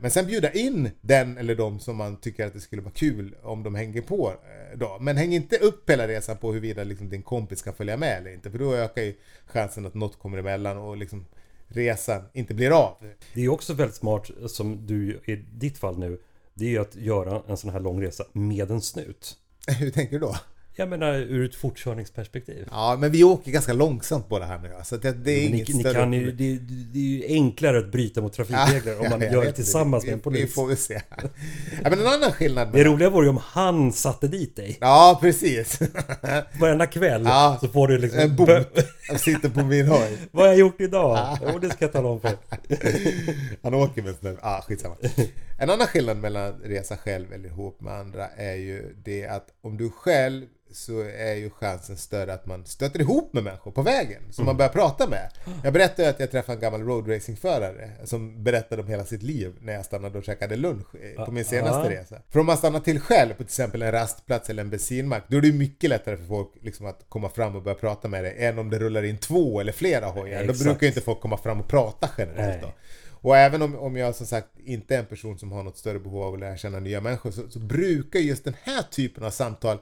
Men 0.00 0.10
sen 0.10 0.26
bjuda 0.26 0.52
in 0.52 0.90
den 1.00 1.38
eller 1.38 1.54
de 1.54 1.80
som 1.80 1.96
man 1.96 2.16
tycker 2.16 2.46
att 2.46 2.52
det 2.52 2.60
skulle 2.60 2.82
vara 2.82 2.92
kul 2.94 3.34
om 3.42 3.62
de 3.62 3.74
hänger 3.74 4.02
på 4.02 4.28
eh, 4.28 4.78
då. 4.78 4.98
Men 5.00 5.16
häng 5.16 5.34
inte 5.34 5.56
upp 5.56 5.90
hela 5.90 6.08
resan 6.08 6.36
på 6.36 6.52
huruvida 6.52 6.84
liksom 6.84 7.08
din 7.08 7.22
kompis 7.22 7.58
ska 7.58 7.72
följa 7.72 7.96
med 7.96 8.18
eller 8.18 8.32
inte. 8.32 8.50
För 8.50 8.58
då 8.58 8.74
ökar 8.74 9.02
ju 9.02 9.14
chansen 9.46 9.86
att 9.86 9.94
något 9.94 10.18
kommer 10.18 10.38
emellan 10.38 10.78
och 10.78 10.96
liksom 10.96 11.26
resan 11.68 12.22
inte 12.32 12.54
blir 12.54 12.70
av. 12.70 12.96
Det 13.34 13.44
är 13.44 13.48
också 13.48 13.74
väldigt 13.74 13.96
smart 13.96 14.30
som 14.46 14.86
du 14.86 15.20
i 15.24 15.36
ditt 15.36 15.78
fall 15.78 15.98
nu. 15.98 16.20
Det 16.54 16.64
är 16.64 16.70
ju 16.70 16.78
att 16.78 16.96
göra 16.96 17.42
en 17.48 17.56
sån 17.56 17.70
här 17.70 17.80
lång 17.80 18.02
resa 18.02 18.24
med 18.32 18.70
en 18.70 18.80
snut. 18.80 19.36
Hur 19.78 19.90
tänker 19.90 20.12
du 20.12 20.18
då? 20.18 20.36
Jag 20.74 20.88
menar 20.88 21.14
ur 21.14 21.44
ett 21.44 21.54
fortkörningsperspektiv. 21.54 22.68
Ja, 22.70 22.96
men 23.00 23.10
vi 23.10 23.24
åker 23.24 23.50
ganska 23.50 23.72
långsamt 23.72 24.28
på 24.28 24.38
det 24.38 24.44
här 24.44 24.58
nu. 24.58 24.70
Så 24.84 24.96
det, 24.96 25.12
det 25.12 25.30
är 25.46 25.50
ni, 25.50 25.64
ni 25.74 25.82
kan 25.94 26.12
ju, 26.12 26.32
det, 26.32 26.58
det 26.92 26.98
är 26.98 27.02
ju 27.02 27.24
enklare 27.26 27.78
att 27.78 27.92
bryta 27.92 28.20
mot 28.20 28.32
trafikregler 28.32 29.00
om 29.00 29.10
man 29.10 29.20
Ja, 29.20 29.32
gör 29.32 29.44
det 29.44 29.52
tillsammans 29.52 30.04
vi, 30.04 30.06
med 30.06 30.12
en 30.14 30.18
Vi 30.18 30.22
polis. 30.22 30.54
får 30.54 30.66
väl 30.66 30.76
se. 30.76 31.00
Ja, 31.82 31.90
men 31.90 32.00
en 32.00 32.06
annan 32.06 32.32
skillnad 32.32 32.72
Det 32.72 32.84
roliga 32.84 33.10
vore 33.10 33.24
ju 33.26 33.30
om 33.30 33.40
han 33.42 33.92
satte 33.92 34.28
dit 34.28 34.56
dig. 34.56 34.78
Ja, 34.80 35.18
precis. 35.20 35.78
Varenda 36.60 36.86
kväll 36.86 37.22
Ja. 37.24 37.58
så 37.60 37.68
får 37.68 37.88
du 37.88 37.98
liksom... 37.98 38.20
En 38.20 38.36
bot. 38.36 38.48
Jag 39.08 39.20
sitter 39.20 39.48
på 39.48 39.64
min 39.64 39.86
hoj. 39.88 40.18
Vad 40.30 40.42
har 40.44 40.48
jag 40.48 40.58
gjort 40.58 40.80
idag? 40.80 41.38
Jo, 41.52 41.58
det 41.58 41.70
ska 41.70 41.84
jag 41.84 41.92
tala 41.92 42.08
om 42.08 42.20
för. 42.20 42.36
Han 43.62 43.74
åker 43.74 44.02
med 44.02 44.14
snubbe. 44.14 44.38
Ah, 44.42 44.60
skitsamma. 44.62 44.96
En 45.58 45.70
annan 45.70 45.86
skillnad 45.86 46.16
mellan 46.16 46.52
resa 46.64 46.96
själv 46.96 47.32
eller 47.32 47.48
ihop 47.48 47.80
med 47.80 47.92
andra 47.94 48.26
är 48.28 48.54
ju 48.54 48.94
det 49.04 49.26
att 49.26 49.46
om 49.62 49.76
du 49.76 49.90
själv 49.90 50.46
så 50.72 51.00
är 51.00 51.34
ju 51.34 51.50
chansen 51.50 51.96
större 51.96 52.32
att 52.34 52.46
man 52.46 52.64
stöter 52.66 53.00
ihop 53.00 53.32
med 53.32 53.44
människor 53.44 53.70
på 53.70 53.82
vägen 53.82 54.22
som 54.30 54.44
man 54.44 54.56
börjar 54.56 54.68
prata 54.72 55.08
med. 55.08 55.30
Jag 55.64 55.72
berättade 55.72 56.08
att 56.08 56.20
jag 56.20 56.30
träffade 56.30 56.56
en 56.56 56.60
gammal 56.60 56.80
roadracingförare 56.82 57.90
som 58.04 58.44
berättade 58.44 58.82
om 58.82 58.88
hela 58.88 59.04
sitt 59.04 59.22
liv 59.22 59.54
när 59.60 59.72
jag 59.72 59.84
stannade 59.84 60.18
och 60.18 60.24
käkade 60.24 60.56
lunch 60.56 60.94
eh, 60.94 61.24
på 61.24 61.32
min 61.32 61.44
senaste 61.44 61.92
Ja. 61.94 62.00
resa. 62.00 62.16
För 62.30 62.40
om 62.40 62.46
man 62.46 62.56
stannar 62.56 62.80
till 62.80 63.00
själv 63.00 63.30
på 63.30 63.36
till 63.36 63.44
exempel 63.44 63.82
en 63.82 63.92
rastplats 63.92 64.50
eller 64.50 64.62
en 64.62 64.70
bensinmack 64.70 65.24
då 65.28 65.36
är 65.36 65.40
det 65.40 65.52
mycket 65.52 65.90
lättare 65.90 66.16
för 66.16 66.24
folk 66.24 66.48
liksom 66.60 66.86
att 66.86 67.04
komma 67.08 67.28
fram 67.28 67.56
och 67.56 67.62
börja 67.62 67.74
prata 67.74 68.08
med 68.08 68.24
dig 68.24 68.34
än 68.38 68.58
om 68.58 68.70
det 68.70 68.78
rullar 68.78 69.02
in 69.02 69.18
två 69.18 69.60
eller 69.60 69.72
flera 69.72 70.06
hojar. 70.06 70.44
Då 70.46 70.52
brukar 70.64 70.80
ju 70.82 70.88
inte 70.88 71.00
folk 71.00 71.20
komma 71.20 71.36
fram 71.38 71.60
och 71.60 71.68
prata 71.68 72.08
generellt 72.18 72.62
då. 72.62 72.72
Och 73.24 73.36
även 73.36 73.62
om, 73.62 73.76
om 73.78 73.96
jag 73.96 74.14
som 74.14 74.26
sagt 74.26 74.48
inte 74.64 74.94
är 74.94 74.98
en 74.98 75.06
person 75.06 75.38
som 75.38 75.52
har 75.52 75.62
något 75.62 75.76
större 75.78 75.98
behov 75.98 76.22
av 76.22 76.34
att 76.34 76.40
lära 76.40 76.56
känna 76.56 76.80
nya 76.80 77.00
människor 77.00 77.30
så, 77.30 77.50
så 77.50 77.58
brukar 77.58 78.18
just 78.20 78.44
den 78.44 78.54
här 78.62 78.82
typen 78.82 79.24
av 79.24 79.30
samtal 79.30 79.78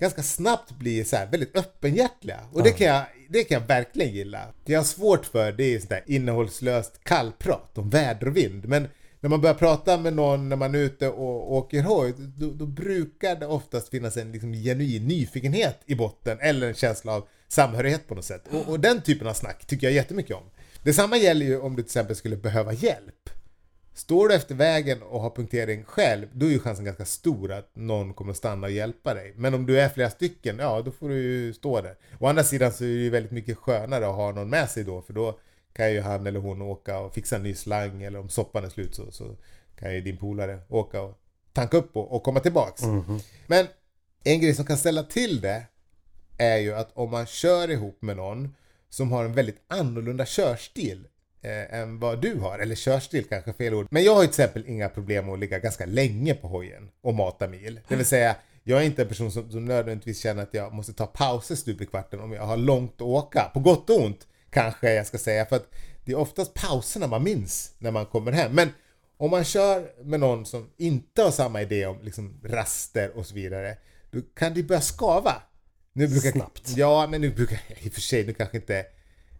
ganska 0.00 0.22
snabbt 0.22 0.72
bli 0.72 1.04
så 1.04 1.16
här 1.16 1.26
väldigt 1.26 1.56
öppenhjärtliga. 1.56 2.40
Och 2.52 2.62
det, 2.62 2.70
kan 2.70 2.86
jag, 2.86 3.04
det 3.28 3.44
kan 3.44 3.60
jag 3.60 3.68
verkligen 3.68 4.14
gilla. 4.14 4.46
Det 4.64 4.72
jag 4.72 4.80
har 4.80 4.84
svårt 4.84 5.26
för 5.26 5.52
det 5.52 5.64
är 5.64 5.78
sånt 5.78 5.90
där 5.90 6.02
innehållslöst 6.06 7.04
kallprat 7.04 7.78
om 7.78 7.90
väder 7.90 8.28
och 8.28 8.36
vind. 8.36 8.68
Men 8.68 8.88
när 9.20 9.30
man 9.30 9.40
börjar 9.40 9.54
prata 9.54 9.96
med 9.96 10.12
någon 10.12 10.48
när 10.48 10.56
man 10.56 10.74
är 10.74 10.78
ute 10.78 11.08
och 11.08 11.52
åker 11.52 11.82
hoj, 11.82 12.14
då, 12.18 12.50
då 12.50 12.66
brukar 12.66 13.36
det 13.36 13.46
oftast 13.46 13.88
finnas 13.88 14.16
en 14.16 14.32
liksom 14.32 14.52
genuin 14.52 15.08
nyfikenhet 15.08 15.80
i 15.86 15.94
botten 15.94 16.38
eller 16.40 16.68
en 16.68 16.74
känsla 16.74 17.12
av 17.12 17.28
samhörighet 17.48 18.08
på 18.08 18.14
något 18.14 18.24
sätt. 18.24 18.44
Och, 18.50 18.68
och 18.68 18.80
den 18.80 19.02
typen 19.02 19.26
av 19.26 19.34
snack 19.34 19.66
tycker 19.66 19.86
jag 19.86 19.94
jättemycket 19.94 20.36
om. 20.36 20.42
Detsamma 20.82 21.16
gäller 21.16 21.46
ju 21.46 21.60
om 21.60 21.76
du 21.76 21.82
till 21.82 21.88
exempel 21.88 22.16
skulle 22.16 22.36
behöva 22.36 22.72
hjälp. 22.72 23.30
Står 24.00 24.28
du 24.28 24.34
efter 24.34 24.54
vägen 24.54 25.02
och 25.02 25.20
har 25.20 25.30
punktering 25.30 25.84
själv, 25.84 26.26
då 26.32 26.46
är 26.46 26.50
ju 26.50 26.58
chansen 26.58 26.84
ganska 26.84 27.04
stor 27.04 27.52
att 27.52 27.76
någon 27.76 28.14
kommer 28.14 28.32
stanna 28.32 28.66
och 28.66 28.72
hjälpa 28.72 29.14
dig. 29.14 29.32
Men 29.36 29.54
om 29.54 29.66
du 29.66 29.80
är 29.80 29.88
flera 29.88 30.10
stycken, 30.10 30.58
ja 30.58 30.82
då 30.82 30.90
får 30.90 31.08
du 31.08 31.14
ju 31.14 31.54
stå 31.54 31.80
där. 31.80 31.96
Å 32.18 32.26
andra 32.26 32.44
sidan 32.44 32.72
så 32.72 32.84
är 32.84 32.88
det 32.88 32.94
ju 32.94 33.10
väldigt 33.10 33.32
mycket 33.32 33.58
skönare 33.58 34.08
att 34.08 34.14
ha 34.14 34.32
någon 34.32 34.50
med 34.50 34.70
sig 34.70 34.84
då, 34.84 35.02
för 35.02 35.12
då 35.12 35.38
kan 35.72 35.92
ju 35.92 36.00
han 36.00 36.26
eller 36.26 36.40
hon 36.40 36.62
åka 36.62 36.98
och 36.98 37.14
fixa 37.14 37.36
en 37.36 37.42
ny 37.42 37.54
slang, 37.54 38.02
eller 38.02 38.18
om 38.18 38.28
soppan 38.28 38.64
är 38.64 38.68
slut 38.68 38.94
så, 38.94 39.10
så 39.10 39.36
kan 39.78 39.94
ju 39.94 40.00
din 40.00 40.16
polare 40.16 40.58
åka 40.68 41.02
och 41.02 41.20
tanka 41.52 41.76
upp 41.76 41.96
och, 41.96 42.12
och 42.12 42.22
komma 42.22 42.40
tillbaks. 42.40 42.82
Men 43.46 43.66
en 44.24 44.40
grej 44.40 44.54
som 44.54 44.64
kan 44.64 44.78
ställa 44.78 45.02
till 45.02 45.40
det 45.40 45.62
är 46.38 46.58
ju 46.58 46.74
att 46.74 46.90
om 46.94 47.10
man 47.10 47.26
kör 47.26 47.70
ihop 47.70 48.02
med 48.02 48.16
någon 48.16 48.54
som 48.88 49.12
har 49.12 49.24
en 49.24 49.32
väldigt 49.32 49.64
annorlunda 49.68 50.26
körstil 50.26 51.06
eh, 51.42 51.74
än 51.74 51.98
vad 51.98 52.22
du 52.22 52.34
har, 52.34 52.58
eller 52.58 52.74
körstil 52.74 53.24
kanske 53.24 53.52
fel 53.52 53.74
ord. 53.74 53.86
Men 53.90 54.04
jag 54.04 54.14
har 54.14 54.22
ju 54.22 54.26
till 54.28 54.42
exempel 54.42 54.64
inga 54.66 54.88
problem 54.88 55.28
att 55.28 55.38
ligga 55.38 55.58
ganska 55.58 55.86
länge 55.86 56.34
på 56.34 56.48
hojen 56.48 56.90
och 57.02 57.14
mata 57.14 57.48
mil. 57.48 57.80
Det 57.88 57.96
vill 57.96 58.06
säga, 58.06 58.36
jag 58.62 58.80
är 58.80 58.84
inte 58.84 59.02
en 59.02 59.08
person 59.08 59.32
som, 59.32 59.50
som 59.50 59.64
nödvändigtvis 59.64 60.20
känner 60.20 60.42
att 60.42 60.54
jag 60.54 60.72
måste 60.72 60.92
ta 60.92 61.06
pauser 61.06 61.54
stup 61.54 61.80
i 61.80 61.86
kvarten 61.86 62.20
om 62.20 62.32
jag 62.32 62.42
har 62.42 62.56
långt 62.56 62.94
att 62.94 63.02
åka. 63.02 63.50
På 63.54 63.60
gott 63.60 63.90
och 63.90 64.00
ont 64.04 64.26
kanske 64.50 64.92
jag 64.92 65.06
ska 65.06 65.18
säga, 65.18 65.46
för 65.46 65.56
att 65.56 65.74
det 66.04 66.12
är 66.12 66.18
oftast 66.18 66.54
pauserna 66.54 67.06
man 67.06 67.22
minns 67.22 67.74
när 67.78 67.90
man 67.90 68.06
kommer 68.06 68.32
hem. 68.32 68.52
Men 68.54 68.68
om 69.16 69.30
man 69.30 69.44
kör 69.44 70.04
med 70.04 70.20
någon 70.20 70.46
som 70.46 70.70
inte 70.76 71.22
har 71.22 71.30
samma 71.30 71.62
idé 71.62 71.86
om 71.86 71.98
liksom 72.02 72.40
raster 72.44 73.16
och 73.16 73.26
så 73.26 73.34
vidare, 73.34 73.76
då 74.10 74.20
kan 74.36 74.54
det 74.54 74.62
börja 74.62 74.80
skava. 74.80 75.42
Nu 75.92 76.08
brukar, 76.08 76.30
Snabbt. 76.30 76.68
Ja, 76.76 77.06
men 77.10 77.20
nu 77.20 77.30
brukar, 77.30 77.60
i 77.80 77.88
och 77.88 77.92
för 77.92 78.00
sig, 78.00 78.26
nu 78.26 78.32
kanske 78.32 78.56
inte 78.56 78.86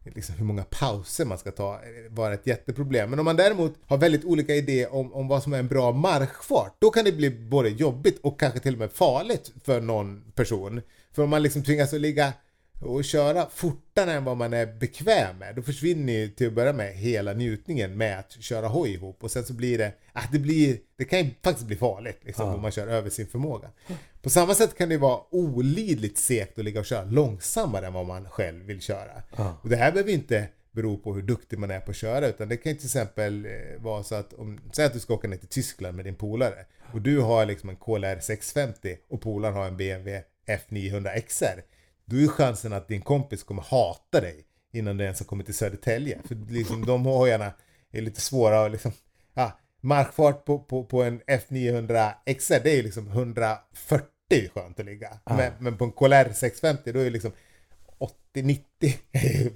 liksom 0.05 0.35
hur 0.35 0.45
många 0.45 0.65
pauser 0.65 1.25
man 1.25 1.39
ska 1.39 1.51
ta 1.51 1.75
eh, 1.75 1.81
vara 2.11 2.35
ett 2.35 2.47
jätteproblem. 2.47 3.11
Men 3.11 3.19
om 3.19 3.25
man 3.25 3.37
däremot 3.37 3.75
har 3.87 3.99
väldigt 3.99 4.25
olika 4.25 4.55
idéer 4.55 4.95
om, 4.95 5.13
om 5.13 5.29
vad 5.29 5.43
som 5.43 5.53
är 5.53 5.59
en 5.59 5.69
bra 5.69 5.93
marschfart, 5.93 6.77
då 6.79 6.91
kan 6.91 7.05
det 7.05 7.13
bli 7.13 7.31
både 7.31 7.69
jobbigt 7.69 8.19
och 8.23 8.41
kanske 8.41 8.61
till 8.61 8.73
och 8.73 8.79
med 8.79 8.93
farligt 8.93 9.53
för 9.65 9.81
någon 9.81 10.33
person. 10.35 10.81
För 11.13 11.23
om 11.23 11.31
man 11.31 11.43
liksom 11.43 11.63
tvingas 11.63 11.93
att 11.93 12.01
ligga 12.01 12.33
och 12.81 13.05
köra 13.05 13.47
fortare 13.51 14.13
än 14.13 14.25
vad 14.25 14.37
man 14.37 14.53
är 14.53 14.67
bekväm 14.67 15.39
med, 15.39 15.57
då 15.57 15.63
försvinner 15.63 16.13
ju 16.13 16.29
till 16.29 16.47
att 16.47 16.53
börja 16.53 16.73
med 16.73 16.95
hela 16.95 17.33
njutningen 17.33 17.97
med 17.97 18.19
att 18.19 18.33
köra 18.43 18.69
hoj 18.69 18.91
ihop. 18.95 19.25
Och 19.25 19.31
sen 19.31 19.45
så 19.45 19.53
blir 19.53 19.79
det, 19.79 19.93
att 20.13 20.33
det 20.33 20.39
blir, 20.39 20.79
det 20.97 21.05
kan 21.05 21.19
ju 21.19 21.31
faktiskt 21.43 21.67
bli 21.67 21.77
farligt 21.77 22.19
liksom, 22.23 22.47
Ja. 22.49 22.55
om 22.55 22.63
man 22.63 22.71
kör 22.71 22.87
över 22.87 23.11
sin 23.11 23.27
förmåga. 23.27 23.71
På 24.23 24.31
samma 24.31 24.55
sätt 24.55 24.79
kan 24.79 24.89
det 24.89 24.99
vara 24.99 25.21
olidligt 25.31 26.19
segt 26.19 26.59
att 26.59 26.65
ligga 26.65 26.81
och 26.81 26.87
köra 26.87 27.05
långsammare 27.05 27.87
än 27.87 27.93
vad 27.93 28.07
man 28.07 28.29
själv 28.29 28.65
vill 28.65 28.81
köra. 28.81 29.23
Ja. 29.37 29.57
Och 29.63 29.69
det 29.69 29.77
här 29.77 29.93
behöver 29.93 30.13
inte 30.13 30.47
bero 30.73 30.97
på 30.99 31.15
hur 31.15 31.23
duktig 31.23 31.59
man 31.59 31.71
är 31.71 31.81
på 31.81 31.91
att 31.91 31.97
köra 31.97 32.29
utan 32.29 32.49
det 32.49 32.57
kan 32.57 32.73
ju 32.73 32.79
till 32.79 32.87
exempel 32.87 33.47
eh, 33.47 33.51
vara 33.83 34.03
så 34.03 34.15
att 34.15 34.33
om, 34.33 34.61
säg 34.73 34.85
att 34.87 34.93
du 34.93 35.01
ska 35.01 35.15
åka 35.15 35.29
ner 35.29 35.37
till 35.37 35.49
Tyskland 35.49 35.97
med 35.97 36.05
din 36.05 36.15
polare 36.15 36.65
och 36.93 37.01
du 37.01 37.19
har 37.21 37.47
liksom 37.47 37.69
en 37.69 37.77
KLR 37.77 38.21
650 38.21 38.97
och 39.11 39.21
polaren 39.21 39.55
har 39.55 39.67
en 39.67 39.77
BMW 39.77 40.23
F900 40.47 41.21
XR, 41.21 41.61
då 42.11 42.17
är 42.17 42.29
chansen 42.29 42.73
att 42.73 42.89
din 42.89 43.03
kompis 43.03 43.43
kommer 43.43 43.63
hata 43.63 44.21
dig 44.21 44.45
innan 44.73 44.97
du 44.97 45.05
ens 45.05 45.19
har 45.19 45.27
kommit 45.27 45.47
till 45.47 45.55
Södertälje. 45.55 46.19
För 46.25 46.35
liksom 46.35 46.87
de 46.87 47.05
hojarna 47.05 47.53
är 47.93 48.03
lite 48.03 48.21
svåra 48.21 48.65
att 48.65 48.73
liksom, 48.73 48.93
ja, 49.35 49.59
markfart 49.81 50.45
på, 50.45 50.59
på, 50.59 50.85
på 50.85 51.03
en 51.03 51.21
F900 51.21 52.13
XR 52.39 52.61
det 52.63 52.79
är 52.79 52.83
liksom 52.83 53.09
140 53.09 54.51
skönt 54.55 54.81
att 54.81 54.87
ligga. 54.87 55.19
Men, 55.25 55.53
men 55.59 55.77
på 55.77 55.85
en 55.85 55.93
KLR 55.93 56.33
650 56.33 56.93
då 56.93 57.01
är 57.01 57.05
det 57.05 57.11
liksom 57.11 57.33
80-90 58.35 58.61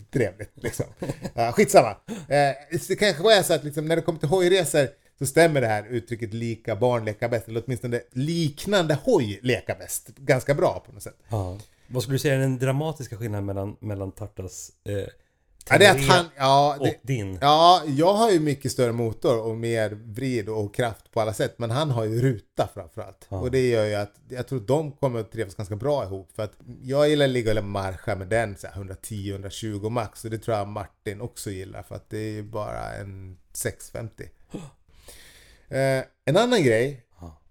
trevligt 0.10 0.52
liksom. 0.54 0.86
Ja, 1.34 1.52
skitsamma. 1.52 1.96
Eh, 2.08 2.54
det 2.88 2.96
kanske 2.98 3.38
är 3.38 3.42
så 3.42 3.54
att 3.54 3.64
liksom, 3.64 3.88
när 3.88 3.96
det 3.96 4.02
kommer 4.02 4.18
till 4.18 4.28
hojresor 4.28 4.88
så 5.18 5.26
stämmer 5.26 5.60
det 5.60 5.66
här 5.66 5.86
uttrycket 5.86 6.34
lika 6.34 6.76
barn 6.76 7.04
leka 7.04 7.28
bäst, 7.28 7.48
eller 7.48 7.62
åtminstone 7.66 8.00
liknande 8.12 8.98
hoj 9.04 9.38
leka 9.42 9.74
bäst 9.74 10.08
ganska 10.08 10.54
bra 10.54 10.82
på 10.86 10.92
något 10.92 11.02
sätt. 11.02 11.18
Ja. 11.28 11.58
Vad 11.86 12.02
skulle 12.02 12.14
du 12.14 12.18
säga 12.18 12.34
är 12.34 12.38
den 12.38 12.58
dramatiska 12.58 13.16
skillnaden 13.16 13.46
mellan, 13.46 13.76
mellan 13.80 14.12
Tartas 14.12 14.70
eh, 14.84 15.06
Ja, 15.70 15.78
det 15.78 15.86
är 15.86 15.90
att 15.90 15.96
Tenere 15.96 16.12
han, 16.12 16.26
ja, 16.36 16.76
och 16.80 16.86
det, 16.86 16.98
din? 17.02 17.38
ja, 17.40 17.82
jag 17.86 18.14
har 18.14 18.30
ju 18.30 18.40
mycket 18.40 18.72
större 18.72 18.92
motor 18.92 19.40
och 19.40 19.56
mer 19.56 19.90
vrid 19.90 20.48
och 20.48 20.74
kraft 20.74 21.10
på 21.10 21.20
alla 21.20 21.32
sätt. 21.32 21.54
Men 21.58 21.70
han 21.70 21.90
har 21.90 22.04
ju 22.04 22.20
ruta 22.20 22.68
framförallt. 22.74 23.26
Och 23.28 23.50
det 23.50 23.68
gör 23.68 23.84
ju 23.84 23.94
att 23.94 24.14
jag 24.28 24.48
tror 24.48 24.60
de 24.60 24.92
kommer 24.92 25.20
att 25.20 25.32
trivas 25.32 25.54
ganska 25.54 25.76
bra 25.76 26.04
ihop. 26.04 26.30
För 26.36 26.42
att 26.42 26.52
jag 26.82 27.08
gillar 27.08 27.24
att 27.24 27.30
ligga 27.30 27.58
och 27.58 27.64
marscha 27.64 28.16
med 28.16 28.28
den 28.28 28.56
så 28.56 28.66
här 28.66 28.82
110-120 28.82 29.90
max. 29.90 30.24
Och 30.24 30.30
det 30.30 30.38
tror 30.38 30.56
jag 30.56 30.68
Martin 30.68 31.20
också 31.20 31.50
gillar. 31.50 31.82
För 31.82 31.94
att 31.94 32.10
det 32.10 32.18
är 32.18 32.32
ju 32.32 32.42
bara 32.42 32.92
en 32.94 33.38
650. 33.52 34.24
Eh, 35.68 36.04
en 36.24 36.36
annan 36.36 36.62
grej 36.62 37.03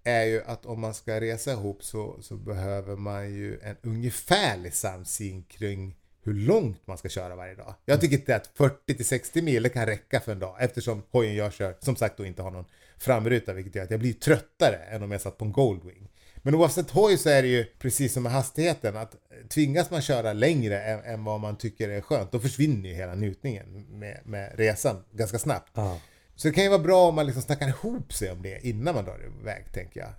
är 0.04 0.24
ju 0.24 0.44
att 0.44 0.66
om 0.66 0.82
man 0.82 0.94
ska 0.94 1.22
resa 1.22 1.52
ihop 1.52 1.84
så, 1.84 2.18
så 2.22 2.36
behöver 2.36 2.96
man 2.96 3.34
ju 3.34 3.60
en 3.60 3.76
ungefärlig 3.82 4.74
samsyn 4.74 5.44
kring 5.44 5.96
hur 6.24 6.34
långt 6.34 6.88
man 6.88 6.98
ska 6.98 7.10
köra 7.10 7.36
varje 7.36 7.56
dag. 7.56 7.74
Jag 7.86 8.02
tycker 8.02 8.18
inte 8.18 8.36
att 8.36 8.58
40-60 8.58 9.42
mil 9.42 9.70
kan 9.70 9.86
räcka 9.86 10.20
för 10.20 10.32
en 10.32 10.40
dag 10.40 10.56
eftersom 10.60 11.04
hojen 11.12 11.36
jag 11.36 11.54
kör 11.54 11.76
som 11.80 11.96
sagt 11.96 12.18
då 12.18 12.26
inte 12.26 12.42
har 12.42 12.52
någon 12.52 12.66
framruta 12.98 13.54
vilket 13.54 13.76
gör 13.76 13.84
att 13.84 13.92
jag 13.92 14.00
blir 14.00 14.14
tröttare 14.14 14.76
än 14.76 15.04
om 15.04 15.12
jag 15.12 15.22
satt 15.22 15.38
på 15.38 15.46
en 15.46 15.52
Goldwing. 15.52 16.10
Men 16.36 16.56
oavsett 16.56 16.90
hoj 16.90 17.18
så 17.18 17.30
är 17.30 17.42
det 17.42 17.48
ju 17.48 17.66
precis 17.80 18.14
som 18.14 18.24
med 18.24 18.32
hastigheten 18.32 18.98
att 18.98 19.16
tvingas 19.50 19.92
man 19.92 20.02
köra 20.02 20.34
längre 20.34 20.82
än, 20.82 21.00
än 21.00 21.24
vad 21.24 21.40
man 21.40 21.58
tycker 21.58 21.90
är 21.90 22.02
skönt 22.02 22.32
då 22.32 22.40
försvinner 22.40 22.90
ju 22.90 22.96
hela 22.96 23.16
njutningen 23.16 23.86
med, 24.00 24.20
med 24.26 24.52
resan 24.58 25.04
ganska 25.12 25.40
snabbt. 25.40 25.72
Ja. 25.74 26.00
Så 26.36 26.48
det 26.48 26.54
kan 26.54 26.64
ju 26.64 26.70
vara 26.70 26.80
bra 26.80 27.08
om 27.08 27.16
man 27.16 27.26
liksom 27.26 27.42
snackar 27.42 27.68
ihop 27.68 28.14
sig 28.14 28.32
om 28.32 28.42
det 28.42 28.68
innan 28.68 28.96
man 28.96 29.06
drar 29.06 29.20
iväg, 29.42 29.66
tänker 29.74 30.00
jag. 30.00 30.10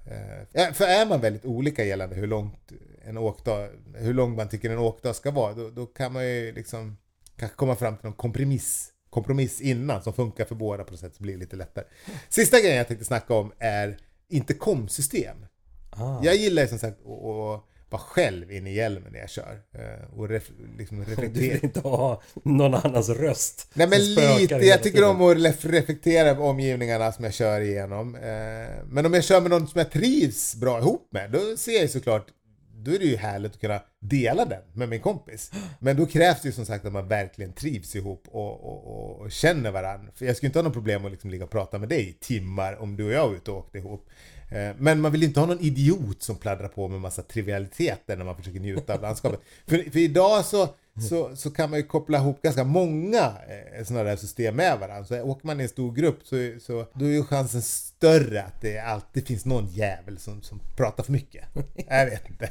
Eh, 0.52 0.72
för 0.72 0.84
är 0.84 1.06
man 1.06 1.20
väldigt 1.20 1.44
olika 1.44 1.84
gällande 1.84 2.16
hur 2.16 2.26
långt 2.26 2.72
en 3.04 3.18
åkdag, 3.18 3.68
hur 3.94 4.14
lång 4.14 4.36
man 4.36 4.48
tycker 4.48 4.70
en 4.70 4.78
åkdag 4.78 5.16
ska 5.16 5.30
vara, 5.30 5.52
då, 5.52 5.70
då 5.70 5.86
kan 5.86 6.12
man 6.12 6.26
ju 6.26 6.52
liksom 6.52 6.96
kanske 7.36 7.56
komma 7.56 7.76
fram 7.76 7.96
till 7.96 8.04
någon 8.04 8.16
kompromiss, 8.16 8.92
kompromiss 9.10 9.60
innan 9.60 10.02
som 10.02 10.12
funkar 10.12 10.44
för 10.44 10.54
båda 10.54 10.84
på 10.84 10.90
något 10.90 11.00
sätt 11.00 11.14
så 11.14 11.22
blir 11.22 11.34
det 11.34 11.40
lite 11.40 11.56
lättare. 11.56 11.84
Sista 12.28 12.60
grejen 12.60 12.76
jag 12.76 12.88
tänkte 12.88 13.04
snacka 13.04 13.34
om 13.34 13.52
är 13.58 13.98
intercomsystem. 14.28 15.46
Ah. 15.90 16.20
Jag 16.22 16.36
gillar 16.36 16.62
ju 16.62 16.68
som 16.68 16.78
sagt 16.78 17.00
att 17.00 17.64
vara 17.94 18.02
själv 18.02 18.52
inne 18.52 18.70
i 18.70 18.74
hjälmen 18.74 19.12
när 19.12 19.18
jag 19.20 19.30
kör. 19.30 19.60
eh, 19.72 20.18
Och 20.18 20.28
ref, 20.28 20.50
liksom 20.78 20.98
Du 21.04 21.04
reflektera. 21.04 21.52
vill 21.54 21.64
inte 21.64 21.80
ha 21.80 22.22
någon 22.44 22.74
annans 22.74 23.08
röst 23.08 23.70
Nej 23.74 23.86
men 23.88 23.98
lite, 24.14 24.54
jag 24.54 24.82
tycker 24.82 25.04
om 25.08 25.22
att 25.22 25.36
ref- 25.36 25.68
reflektera 25.70 26.28
över 26.28 26.42
omgivningarna 26.44 27.12
som 27.12 27.24
jag 27.24 27.34
kör 27.34 27.60
igenom. 27.60 28.14
Eh, 28.14 28.22
Men 28.86 29.06
om 29.06 29.14
jag 29.14 29.24
kör 29.24 29.40
med 29.40 29.50
någon 29.50 29.66
som 29.68 29.78
jag 29.78 29.90
trivs 29.90 30.54
bra 30.54 30.78
ihop 30.78 31.08
med, 31.12 31.30
då 31.30 31.56
ser 31.56 31.80
jag 31.80 31.90
såklart 31.90 32.26
då 32.76 32.90
är 32.94 32.98
det 32.98 33.04
ju 33.04 33.16
härligt 33.16 33.52
att 33.52 33.60
kunna 33.60 33.80
dela 34.00 34.44
den 34.44 34.62
med 34.72 34.88
min 34.88 35.00
kompis. 35.00 35.50
Men 35.78 35.96
då 35.96 36.06
krävs 36.06 36.42
det 36.42 36.48
ju 36.48 36.52
som 36.52 36.66
sagt 36.66 36.84
att 36.84 36.92
man 36.92 37.08
verkligen 37.08 37.52
trivs 37.52 37.96
ihop 37.96 38.24
och, 38.28 38.64
och, 38.64 39.20
och 39.20 39.30
känner 39.30 39.70
varandra. 39.70 40.12
För 40.14 40.26
jag 40.26 40.36
skulle 40.36 40.48
inte 40.48 40.58
ha 40.58 40.64
något 40.64 40.72
problem 40.72 41.04
att 41.04 41.10
liksom 41.10 41.30
ligga 41.30 41.44
och 41.44 41.50
prata 41.50 41.78
med 41.78 41.88
dig 41.88 42.08
i 42.08 42.12
timmar 42.12 42.76
om 42.82 42.96
du 42.96 43.04
och 43.04 43.12
jag 43.12 43.30
är 43.32 43.36
ute 43.36 43.50
och 43.50 43.58
åkte 43.58 43.78
ihop. 43.78 44.06
Eh, 44.54 44.74
Men 44.78 45.00
man 45.00 45.12
vill 45.12 45.22
inte 45.22 45.40
ha 45.40 45.46
någon 45.46 45.60
idiot 45.60 46.22
som 46.22 46.36
pladdrar 46.36 46.68
på 46.68 46.88
med 46.88 47.00
massa 47.00 47.22
trivialiteter 47.22 48.16
när 48.16 48.24
man 48.24 48.36
försöker 48.36 48.60
njuta 48.60 48.94
av 48.94 49.02
landskapet. 49.02 49.40
För, 49.66 49.90
för 49.90 49.98
idag 49.98 50.44
så, 50.44 50.68
så, 51.08 51.36
så 51.36 51.50
kan 51.50 51.70
man 51.70 51.78
ju 51.78 51.86
koppla 51.86 52.18
ihop 52.18 52.42
ganska 52.42 52.64
många 52.64 53.32
eh, 53.78 53.84
sådana 53.84 54.04
där 54.04 54.16
system 54.16 54.56
med 54.56 54.78
varandra. 54.78 55.04
Så 55.04 55.22
åker 55.22 55.46
man 55.46 55.60
i 55.60 55.62
en 55.62 55.68
stor 55.68 55.92
grupp 55.92 56.18
så, 56.24 56.36
så 56.60 56.86
då 56.94 57.04
är 57.04 57.10
ju 57.10 57.24
chansen 57.24 57.62
större 57.62 58.42
att 58.42 58.60
det 58.60 58.78
alltid 58.78 59.26
finns 59.26 59.44
någon 59.44 59.66
jävel 59.66 60.18
som, 60.18 60.42
som 60.42 60.60
pratar 60.76 61.04
för 61.04 61.12
mycket. 61.12 61.44
Jag 61.88 62.06
vet 62.06 62.28
inte. 62.30 62.50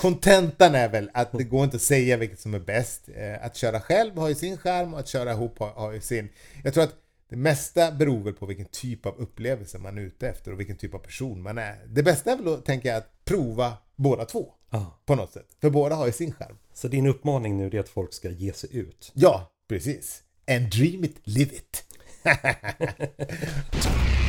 Kontentan 0.00 0.74
är 0.74 0.88
väl 0.88 1.10
att 1.14 1.32
det 1.32 1.44
går 1.44 1.64
inte 1.64 1.76
att 1.76 1.82
säga 1.82 2.16
vilket 2.16 2.40
som 2.40 2.54
är 2.54 2.58
bäst. 2.58 3.08
Eh, 3.16 3.44
Att 3.46 3.56
köra 3.56 3.80
själv 3.80 4.18
har 4.18 4.28
ju 4.28 4.34
sin 4.34 4.56
skärm 4.56 4.94
och 4.94 5.00
att 5.00 5.08
köra 5.08 5.32
ihop 5.32 5.58
har, 5.58 5.68
har 5.70 5.92
ju 5.92 6.00
sin. 6.00 6.28
Jag 6.64 6.74
tror 6.74 6.84
att 6.84 6.94
det 7.28 7.36
mesta 7.36 7.92
beror 7.92 8.22
väl 8.22 8.34
på 8.34 8.46
vilken 8.46 8.66
typ 8.66 9.06
av 9.06 9.14
upplevelse 9.18 9.78
man 9.78 9.98
är 9.98 10.02
ute 10.02 10.28
efter 10.28 10.52
och 10.52 10.60
vilken 10.60 10.76
typ 10.76 10.94
av 10.94 10.98
person 10.98 11.42
man 11.42 11.58
är. 11.58 11.86
Det 11.86 12.02
bästa 12.02 12.32
är 12.32 12.36
väl 12.36 12.54
att 12.54 12.64
tänka 12.64 12.96
att 12.96 13.24
prova 13.24 13.72
båda 13.96 14.24
två. 14.24 14.54
Ja. 14.70 15.02
På 15.06 15.14
något 15.14 15.32
sätt. 15.32 15.56
För 15.60 15.70
båda 15.70 15.94
har 15.94 16.06
ju 16.06 16.12
sin 16.12 16.32
skärm. 16.32 16.56
Så 16.74 16.88
din 16.88 17.06
uppmaning 17.06 17.56
nu 17.56 17.66
är 17.66 17.80
att 17.80 17.88
folk 17.88 18.12
ska 18.12 18.30
ge 18.30 18.52
sig 18.52 18.76
ut? 18.76 19.12
Ja, 19.14 19.52
precis. 19.68 20.22
And 20.50 20.70
dream 20.70 21.04
it, 21.04 21.16
live 21.24 21.54
it. 21.54 21.84